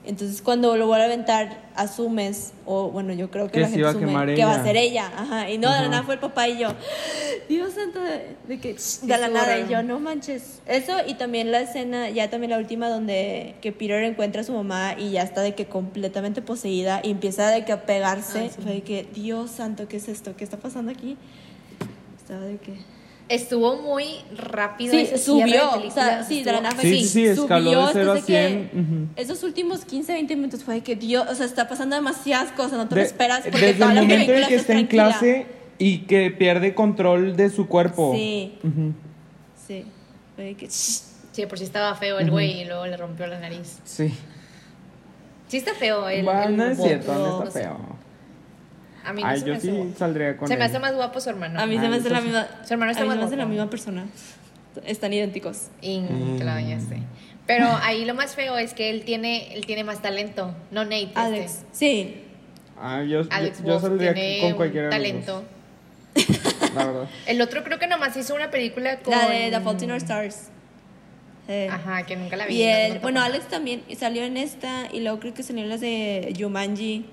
[0.07, 3.79] entonces cuando lo vuelve a aventar asumes o bueno yo creo que, Que la gente
[3.79, 4.63] iba a asume quemar que va a ella.
[4.63, 6.69] ser ella ajá y no de la nada fue el papá y yo
[7.49, 11.51] Dios santo de, de que de la nada y yo no manches eso y también
[11.51, 15.21] la escena ya también la última donde que Peter encuentra a su mamá y ya
[15.23, 18.45] está de que completamente poseída y empieza de que a pegarse.
[18.45, 18.61] Ah, sí.
[18.61, 21.17] fue de que Dios santo qué es esto qué está pasando aquí
[22.17, 22.73] estaba de que
[23.29, 24.05] Estuvo muy
[24.37, 24.91] rápido.
[24.93, 25.87] Sí, ese cierre de subió.
[25.87, 28.25] O sea, sí, de la nada Sí, sí, sí, escaló de subió, cero a entonces
[28.25, 29.07] que 100, ujú.
[29.17, 32.73] Esos últimos 15, 20 minutos fue de que Dios, o sea, está pasando demasiadas cosas,
[32.73, 33.41] no te De- lo esperas.
[33.43, 35.45] Porque desde toda el momento en que está en clase
[35.77, 38.13] y que pierde control de su cuerpo.
[38.15, 38.93] Sí, Ujú.
[39.67, 39.85] sí.
[40.35, 40.69] Fue de que.
[40.69, 43.79] Sí, de por sí estaba feo el güey y luego le rompió la nariz.
[43.83, 44.11] Sí.
[45.49, 46.23] Sí está feo el.
[46.25, 47.96] Bueno, el no es cierto, no está feo.
[49.05, 49.97] A mí no Ay, se yo me sí hace guapo.
[49.97, 50.59] saldría con Se él.
[50.59, 51.59] me hace más guapo su hermano.
[51.61, 52.65] A mí se me hace la entonces- misma.
[52.65, 53.49] Su hermano está a mí más se me hace la guapo.
[53.53, 54.05] misma persona.
[54.85, 55.67] Están idénticos.
[55.81, 56.39] Y, Mm.
[56.39, 56.99] claro, ya sé.
[57.45, 61.03] Pero ahí lo más feo es que él tiene, él tiene más talento, no Nate.
[61.03, 61.19] este.
[61.19, 61.65] Alex.
[61.71, 62.23] Sí.
[62.79, 65.33] Ah, yo, Alex yo, Wolff saldría tiene con un cualquiera de los talento.
[65.33, 65.43] dos,
[66.75, 67.07] La verdad.
[67.25, 69.11] El otro creo que nomás hizo una película con...
[69.13, 70.49] La de The Fault in Our Stars.
[71.47, 71.53] Sí.
[71.71, 72.61] Ajá, que nunca la vi.
[72.61, 73.21] Y no- él, no bueno.
[73.21, 77.05] Alex también salió en esta y luego creo que salió en las de Jumanji.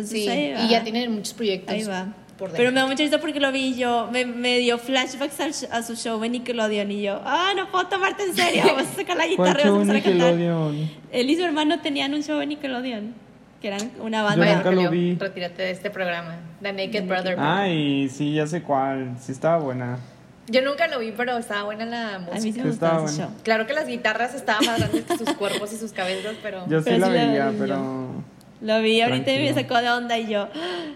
[0.00, 0.60] Entonces Sí, ahí va.
[0.62, 1.74] y ya tienen muchos proyectos.
[1.74, 2.06] Ahí va.
[2.38, 5.40] Por Pero me da mucha risa porque lo vi y yo, me, me dio flashbacks
[5.40, 8.86] al a su show en Nickelodeon y yo, ah, no puedo tomarte en serio, vas
[8.92, 10.34] a sacar la ¿Cuál guitarra y vas a show empezar a cantar.
[10.34, 10.90] Nickelodeon?
[11.10, 13.12] Él y su hermano tenían un show en Nickelodeon,
[13.60, 14.44] que eran una Yo banda.
[14.44, 15.16] Vaya, nunca lo vi.
[15.16, 16.36] Retírate de este programa.
[16.62, 17.36] The Naked The Naked Brother.
[17.40, 19.16] Ay, sí, ya sé cuál.
[19.20, 19.98] Sí estaba buena.
[20.46, 22.40] Yo nunca lo vi, pero estaba buena la A mí música.
[22.54, 23.30] sí me gustaba ese show.
[23.42, 26.64] Claro que las guitarras estaban más grandes que sus cuerpos y sus cabezas, pero...
[26.68, 27.58] Yo sí Pero la sí la veía, yo.
[27.58, 28.37] pero...
[28.60, 30.86] Lo vi ahorita y me sacó de onda y yo, "Ah,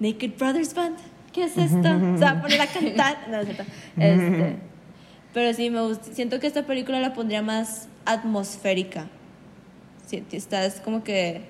[0.00, 0.96] Naked Brothers Band,
[1.32, 1.78] ¿qué es esto?
[2.14, 3.28] O sea, poner a cantar.
[3.28, 3.62] No, es cierto.
[3.96, 4.56] Este,
[5.32, 6.12] pero sí, me gusta.
[6.12, 9.06] Siento que esta película la pondría más atmosférica.
[10.06, 11.42] Sí, estás como que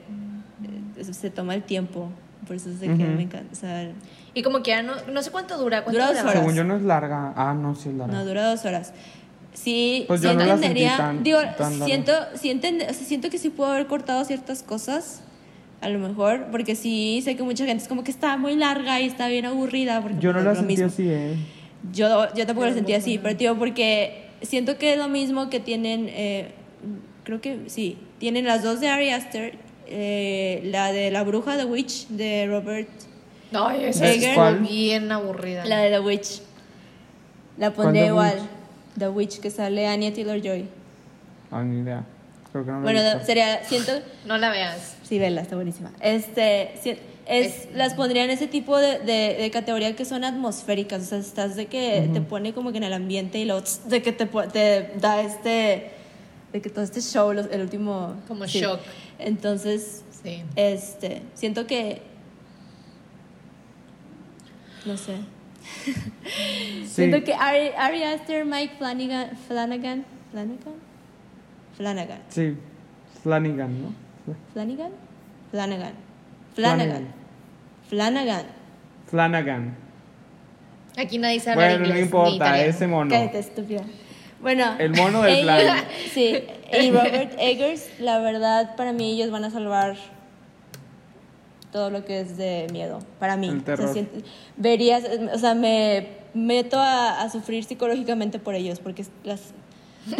[0.98, 2.10] eh, se toma el tiempo.
[2.46, 3.02] Por eso es de que Ujú.
[3.12, 3.48] me encanta.
[3.52, 3.90] O sea,
[4.34, 5.82] Y como que ya no, no sé cuánto dura.
[5.84, 6.32] ¿Cuánto Dura dos horas.
[6.34, 7.32] Según yo no es larga.
[7.36, 8.12] Ah, no, sí es larga.
[8.12, 8.92] no dura dos horas.
[9.54, 10.96] Sí, Pues sí yo no la sentí entendería.
[10.96, 14.62] tan- digo, tan siento, sí entende- o sea, siento que sí puedo haber cortado ciertas
[14.62, 15.22] cosas,
[15.80, 19.00] a lo mejor, porque sí sé que mucha gente es como que está muy larga
[19.00, 20.00] y está bien aburrida.
[20.00, 20.86] Porque Yo no la es sentí mismo.
[20.86, 21.36] así, ¿eh?
[21.92, 25.60] Yo, yo tampoco lo sentí así, pero tío, porque siento que es lo mismo que
[25.60, 26.52] tienen, eh,
[27.24, 29.54] creo que sí, tienen las dos de Ari Aster,
[29.88, 32.88] eh, la de la bruja The Witch de Robert,
[33.50, 34.60] No, esa ¿Cuál?
[34.60, 35.64] bien aburrida.
[35.66, 36.40] la de The Witch.
[37.58, 38.42] La ¿Cuál pondría The igual, Witch?
[38.98, 40.66] The Witch que sale Anya Taylor Joy.
[41.50, 42.04] Ah, ni idea.
[42.52, 43.26] Creo que no la he Bueno, visto.
[43.26, 43.92] sería, siento,
[44.26, 44.96] No la veas.
[45.02, 45.90] sí, vela, está buenísima.
[46.00, 46.98] Este, si- es,
[47.66, 51.18] Es- las pondría en ese tipo de, de, de categoría que son atmosféricas, o sea,
[51.18, 54.26] estás de que te pone como que en el ambiente y tss, de que te,
[54.26, 55.92] po- te da este,
[56.52, 58.16] de que todo este show, los- el último...
[58.28, 58.60] Como sí.
[58.60, 58.80] shock.
[59.18, 60.42] Entonces, Sí.
[60.56, 62.02] este, siento que,
[64.84, 65.14] no sé,
[66.24, 66.86] Sí.
[66.86, 70.74] siento que Ari, Ari Aster, Mike Flanagan, Flanagan, Flanagan,
[71.76, 72.56] Flanagan, Sí.
[73.22, 73.92] Flanagan, ¿no?
[74.52, 74.90] Flanagan,
[75.50, 75.92] Flanagan,
[76.54, 77.06] Flanagan.
[77.88, 78.44] Flanagan,
[79.08, 79.76] Flanagan.
[80.96, 81.88] Aquí nadie sabe Bueno, inglés.
[81.88, 83.10] no ni importa, ese mono.
[83.10, 83.82] Cállate, estúpida.
[84.40, 84.74] Bueno.
[84.78, 85.84] El mono del plan.
[86.12, 86.38] Sí,
[86.72, 89.96] y Robert Eggers, la verdad, para mí ellos van a salvar
[91.72, 93.60] todo lo que es de miedo, para mí.
[93.64, 93.92] Terror.
[93.92, 94.24] siento-
[94.56, 95.02] verías,
[95.34, 99.40] o sea, me meto a, a sufrir psicológicamente por ellos, porque las...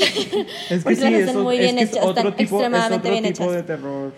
[0.71, 2.41] Es que sí, las es, hacen muy es bien que es hechas, están tipo, es
[2.51, 3.57] extremadamente otro bien tipo hechas.
[3.57, 4.13] de terror.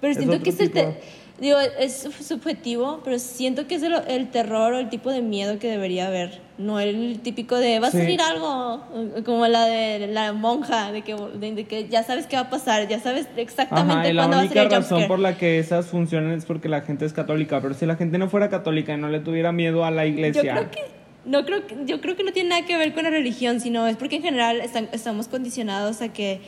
[0.00, 0.94] Pero Es siento que es el...
[1.42, 5.20] Digo, es sub- subjetivo, pero siento que es el, el terror o el tipo de
[5.22, 6.40] miedo que debería haber.
[6.56, 7.98] No el típico de, va a Sí.
[7.98, 12.26] salir algo, o- como la de la monja, de que, de, de que ya sabes
[12.28, 14.78] qué va a pasar, ya sabes exactamente Ajá, la cuándo va a única salir el
[14.78, 15.08] razón jumpscare.
[15.08, 17.60] por la que esas funcionan es porque la gente es católica.
[17.60, 20.12] Pero si la gente no fuera católica y no le tuviera miedo a la Yo
[20.12, 20.42] iglesia.
[20.52, 20.80] creo que
[21.24, 23.88] no creo que, yo creo que no tiene nada que ver con la religión, sino
[23.88, 26.40] es porque en general están- estamos condicionados a que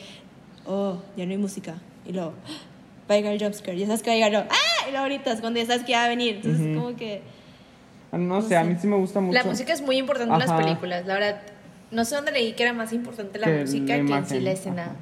[0.65, 1.75] oh, ya no hay música
[2.07, 2.33] y luego.
[3.09, 5.03] Va a llegar el jumpscare, ya sabes que va a llegar luego, ah, y luego
[5.03, 6.35] ahorita es cuando ya sabes que va a venir.
[6.37, 7.21] Entonces como que
[8.11, 9.33] Ah, No sé, a mí sí me gusta mucho.
[9.37, 10.57] La música es muy importante en las Ajá.
[10.63, 11.05] películas.
[11.05, 11.41] La verdad,
[11.91, 14.39] no sé dónde leí que era más importante la Que música la que en sí
[14.39, 14.83] la escena.
[14.83, 14.95] ajá.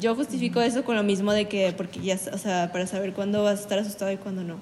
[0.00, 3.42] Yo justifico eso con lo mismo de que, porque ya, o sea, para saber cuándo
[3.42, 4.56] vas a estar asustado y cuándo no.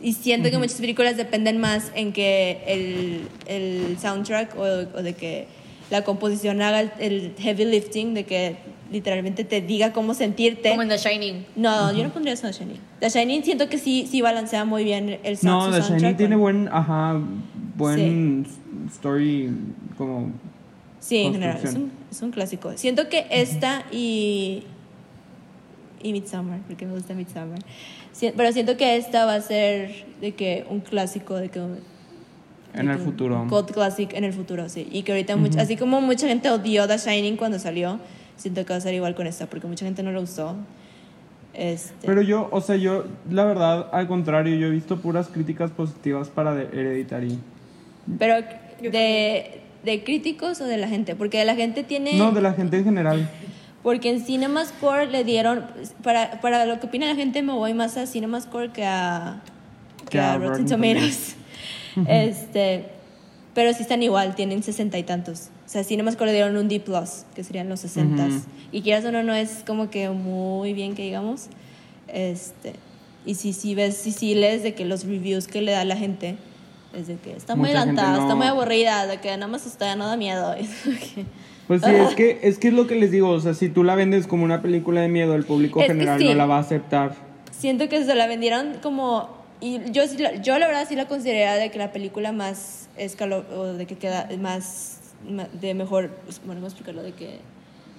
[0.00, 5.12] Y siento que muchas películas dependen más en que el, el soundtrack o, o de
[5.14, 5.48] que
[5.90, 8.56] la composición haga el, el heavy lifting, de que
[8.90, 10.70] literalmente te diga cómo sentirte.
[10.70, 11.46] Como en The Shining.
[11.56, 12.80] No, yo no pondría eso en The Shining.
[13.00, 16.00] The Shining siento que sí, sí balancea muy bien el sound, No, su The soundtrack
[16.00, 17.20] Shining tiene buen, ajá,
[17.76, 18.46] buen
[18.92, 19.50] story
[19.96, 20.32] como...
[21.00, 22.72] Sí, en general, es un, es un clásico.
[22.76, 24.64] Siento que esta y.
[26.02, 27.60] y Midsommar, porque me gusta Midsommar.
[28.12, 31.60] Si- pero siento que esta va a ser de que un clásico, de que.
[31.60, 31.78] de
[32.74, 33.46] En el futuro.
[33.48, 34.88] Cult classic en el futuro, sí.
[34.90, 38.00] Y que ahorita, mucha- así como mucha gente odió The Shining cuando salió,
[38.38, 40.56] siento que va a ser igual con esta, porque mucha gente no lo gustó.
[41.52, 45.70] Este, Pero yo, o sea, yo, la verdad, al contrario, yo he visto puras críticas
[45.72, 47.38] positivas para de Hereditary.
[48.18, 48.36] pero
[48.80, 52.14] de, de críticos o de la gente, porque la gente tiene.
[52.16, 53.28] No, de la gente en general.
[53.82, 55.64] Porque en CinemaScore le dieron,
[56.02, 59.40] para, para lo que opina la gente me voy más a CinemaScore que a,
[60.10, 61.36] que a Rotten Tomatoes.
[62.08, 62.86] este,
[63.54, 65.50] pero sí están igual, tienen sesenta y tantos.
[65.68, 66.82] O sea, CinemaScore le dieron un D+,
[67.34, 68.24] que serían los 60.
[68.24, 68.40] Ujú.
[68.72, 71.48] Y quieras o no, no es como que muy bien que digamos.
[72.08, 72.72] Este,
[73.26, 75.96] y si sí ves, si sí lees de que los reviews que le da la
[75.96, 76.36] gente,
[76.94, 79.94] es de que está muy adelantada, está no- muy aburrida, de que nada más está,
[79.96, 80.54] no da miedo.
[80.84, 81.26] Que-
[81.66, 83.84] Pues sí, es que, es que es lo que les digo, o sea, si tú
[83.84, 86.28] la vendes como una película de miedo, el público Es que general sí.
[86.28, 87.14] no la va a aceptar.
[87.50, 91.54] Siento que se la vendieron como y yo sí yo la verdad sí la consideraría
[91.54, 94.97] de que la película más escalo o de que queda más,
[95.60, 97.38] de mejor pues, bueno cómo explicarlo de que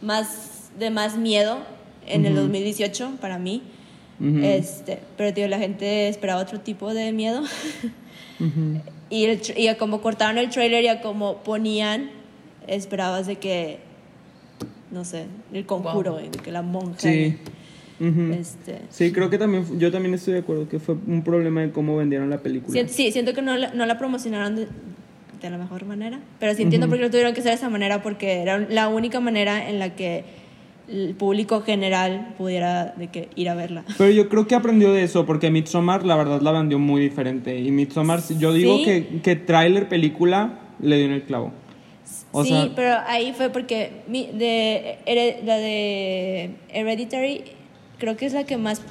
[0.02, 1.60] más de más miedo
[2.08, 3.62] en el 2018 para mí
[4.20, 4.40] Ujú.
[4.42, 7.44] este pero tío la gente esperaba otro tipo de miedo
[9.10, 12.10] y el y a como cortaron el trailer y a como ponían
[12.68, 13.80] esperabas de que
[14.92, 16.22] no sé el conjuro Wow.
[16.22, 17.38] de que la monja Sí.
[18.32, 21.72] Este Sí, creo que también, yo también estoy de acuerdo que fue un problema de
[21.72, 22.88] cómo vendieron la película.
[22.88, 24.68] Sí, siento que no la, no la promocionaron de,
[25.48, 27.70] de la mejor manera, pero sí entiendo por qué lo tuvieron que hacer de esa
[27.70, 30.24] manera, porque era la única manera en la que
[30.88, 33.84] el público general pudiera de que ir a verla.
[33.98, 37.60] Pero yo creo que aprendió de eso, porque Midsommar la verdad la vendió muy diferente.
[37.60, 38.84] Y Midsommar, yo digo Sí.
[38.86, 41.52] que, que tráiler película le dio en el clavo.
[42.32, 44.98] O sí, sea- pero ahí fue porque mi, de,
[45.46, 47.44] la de Hereditary
[48.00, 48.82] creo que es la que más,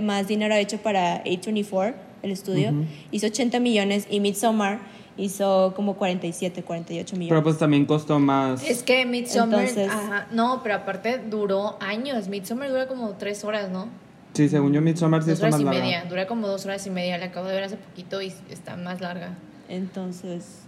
[0.00, 2.72] más dinero ha hecho para A24, el estudio.
[3.10, 4.78] Hizo 80 millones y Midsommar
[5.16, 7.28] hizo como 47, 48 millones.
[7.30, 8.62] Pero pues también costó más.
[8.66, 12.28] Es que Midsommar, Entonces- ajá, no, pero aparte duró años.
[12.28, 13.88] Midsommar dura como tres horas, ¿no?
[14.32, 15.80] Sí, según yo, Midsommar sí Dos está horas más y larga.
[15.82, 16.04] media.
[16.08, 17.18] Dura como dos horas y media.
[17.18, 19.34] La acabo de ver hace poquito y está más larga.
[19.68, 20.60] Entonces,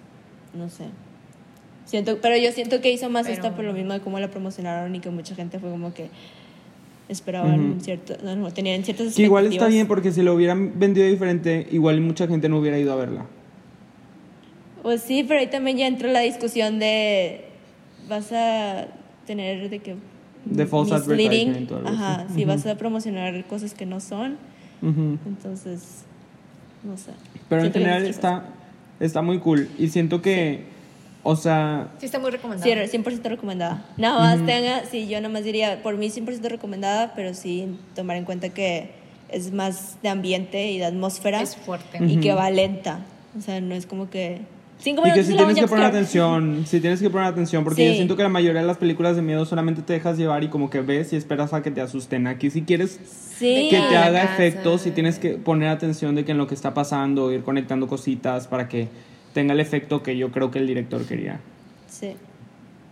[0.53, 0.84] no sé.
[1.84, 4.28] Siento, pero yo siento que hizo más Pero- esta por lo mismo de cómo la
[4.28, 6.09] promocionaron y que mucha gente fue como que
[7.09, 7.72] esperaban Ujú.
[7.74, 9.74] un cierto, no, no, tenían ciertas Que igual está expectativas.
[9.74, 13.26] bien porque si lo hubieran vendido diferente, igual mucha gente no hubiera ido a verla.
[14.83, 17.45] Pues sí, pero ahí también ya entró la discusión de
[18.09, 18.87] vas a
[19.26, 19.95] tener de que
[20.45, 21.97] De false misleading, advertisement o algo así.
[21.97, 22.49] ajá, si Ujú.
[22.49, 24.37] vas a promocionar cosas que no son,
[24.83, 26.03] entonces
[26.83, 27.12] no sé.
[27.49, 28.45] Pero en general está,
[28.99, 29.68] está muy cool.
[29.78, 30.64] Y siento que,
[31.22, 32.37] o sea, Sí, está muy cosa.
[32.39, 32.89] recomendable.
[32.89, 33.85] Sí, 100% recomendada.
[33.97, 38.16] Nada más tenga, sí, yo nada más diría, por mí 100% recomendada, pero sí tomar
[38.16, 38.91] en cuenta que
[39.28, 41.99] es más de ambiente y de atmósfera Es fuerte.
[42.05, 42.99] y que va lenta.
[43.39, 44.41] O sea, no es como que...
[44.83, 47.85] Cinco y que minutos si tienes que poner atención, si tienes que poner atención, porque
[47.85, 47.97] yo Sí.
[47.97, 50.70] siento que la mayoría de las películas de miedo solamente te dejas llevar y como
[50.70, 52.26] que ves y esperas a que te asusten.
[52.26, 52.99] Aquí si quieres
[53.39, 53.68] Sí.
[53.70, 54.35] que te haga casa.
[54.35, 57.87] efectos y tienes que poner atención de que en lo que está pasando, ir conectando
[57.87, 58.89] cositas para que
[59.35, 61.41] tenga el efecto que yo creo que el director quería.
[61.89, 62.14] Sí.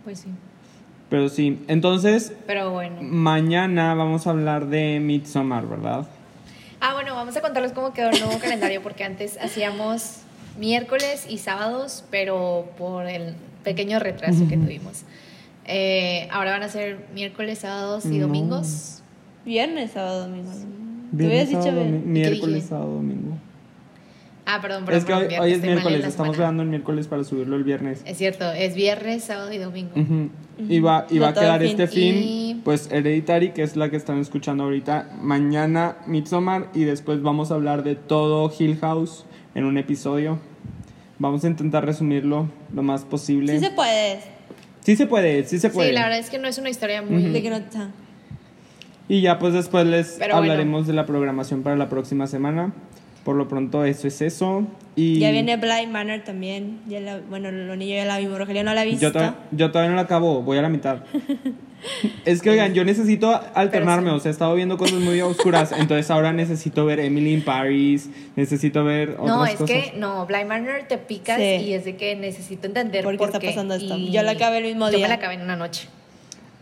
[0.03, 0.29] Pues sí.
[1.09, 2.97] Pero sí, entonces Pero bueno.
[3.01, 6.07] mañana vamos a hablar de Midsommar, ¿verdad?
[6.79, 10.21] Ah, bueno, vamos a contarles cómo quedó el nuevo calendario, porque antes hacíamos
[10.59, 15.03] miércoles y sábados, pero por el pequeño retraso que tuvimos.
[15.65, 18.27] Eh, ahora van a ser miércoles, sábados y No.
[18.27, 19.01] domingos.
[19.45, 20.51] Viernes, sábado, domingo.
[21.11, 23.37] Viernes, habías dicho sábado, domi- miércoles, sábado, domingo.
[24.53, 24.99] Ah, perdón, perdón.
[24.99, 28.01] es que hoy, viernes, hoy es miércoles, estamos grabando el miércoles para subirlo el viernes.
[28.05, 29.91] Es cierto, es viernes, sábado y domingo.
[29.95, 30.29] Ujú.
[30.67, 31.69] Y va, y va a quedar fin.
[31.69, 35.09] este fin, Y- pues Hereditary, que es la que están escuchando ahorita.
[35.21, 39.25] Mañana Midsommar y después vamos a hablar de todo Hill House
[39.55, 40.39] en un episodio.
[41.17, 43.53] Vamos a intentar resumirlo lo más posible.
[43.57, 44.19] Sí se puede.
[44.81, 45.89] Sí se puede, sí se puede.
[45.89, 47.21] Sí, la verdad es que no es una historia muy...
[47.23, 47.89] De que no ajá.
[49.07, 50.51] Y ya pues después les Pero bueno.
[50.51, 52.73] hablaremos de la programación para la próxima semana.
[53.23, 54.63] Por lo pronto eso es eso.
[54.95, 56.79] Y Ya viene Blind Manor también.
[56.87, 58.37] Ya la, bueno, lo niño ya la vimos.
[58.37, 59.01] Rogelio no la ha visto.
[59.01, 61.03] yo, to- yo todavía no la acabo, voy a la mitad.
[62.25, 64.15] es que oigan, yo necesito alternarme, sí.
[64.15, 68.09] o sea, he estado viendo cosas muy oscuras, entonces ahora necesito ver Emily in Paris,
[68.35, 69.69] necesito ver otras No, es cosas.
[69.69, 71.43] que no, Blind Manor te picas Sí.
[71.43, 73.97] y es de que necesito entender ¿Por por qué está pasando esto?
[73.97, 75.05] y Yo la acabé el mismo Yo día.
[75.05, 75.87] me la acabé en una noche.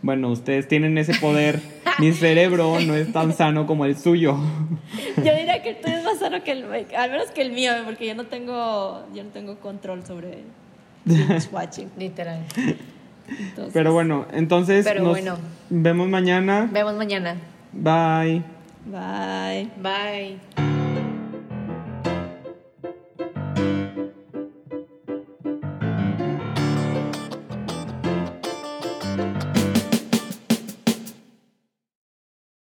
[0.02, 1.60] Bueno, ustedes tienen ese poder.
[1.98, 4.36] Mi cerebro no es tan sano como el suyo.
[5.16, 6.64] Yo diría que el tuyo es más sano que el
[6.96, 10.44] al menos que el mío, porque yo no tengo, yo no tengo control sobre
[11.52, 11.90] watching.
[11.98, 12.44] Literal.
[13.28, 15.38] Entonces, Pero bueno, entonces Pero nos bueno.
[15.68, 16.68] vemos mañana.
[16.72, 17.36] Vemos mañana.
[17.72, 18.42] Bye.
[18.86, 19.68] bye.
[19.80, 20.69] Bye.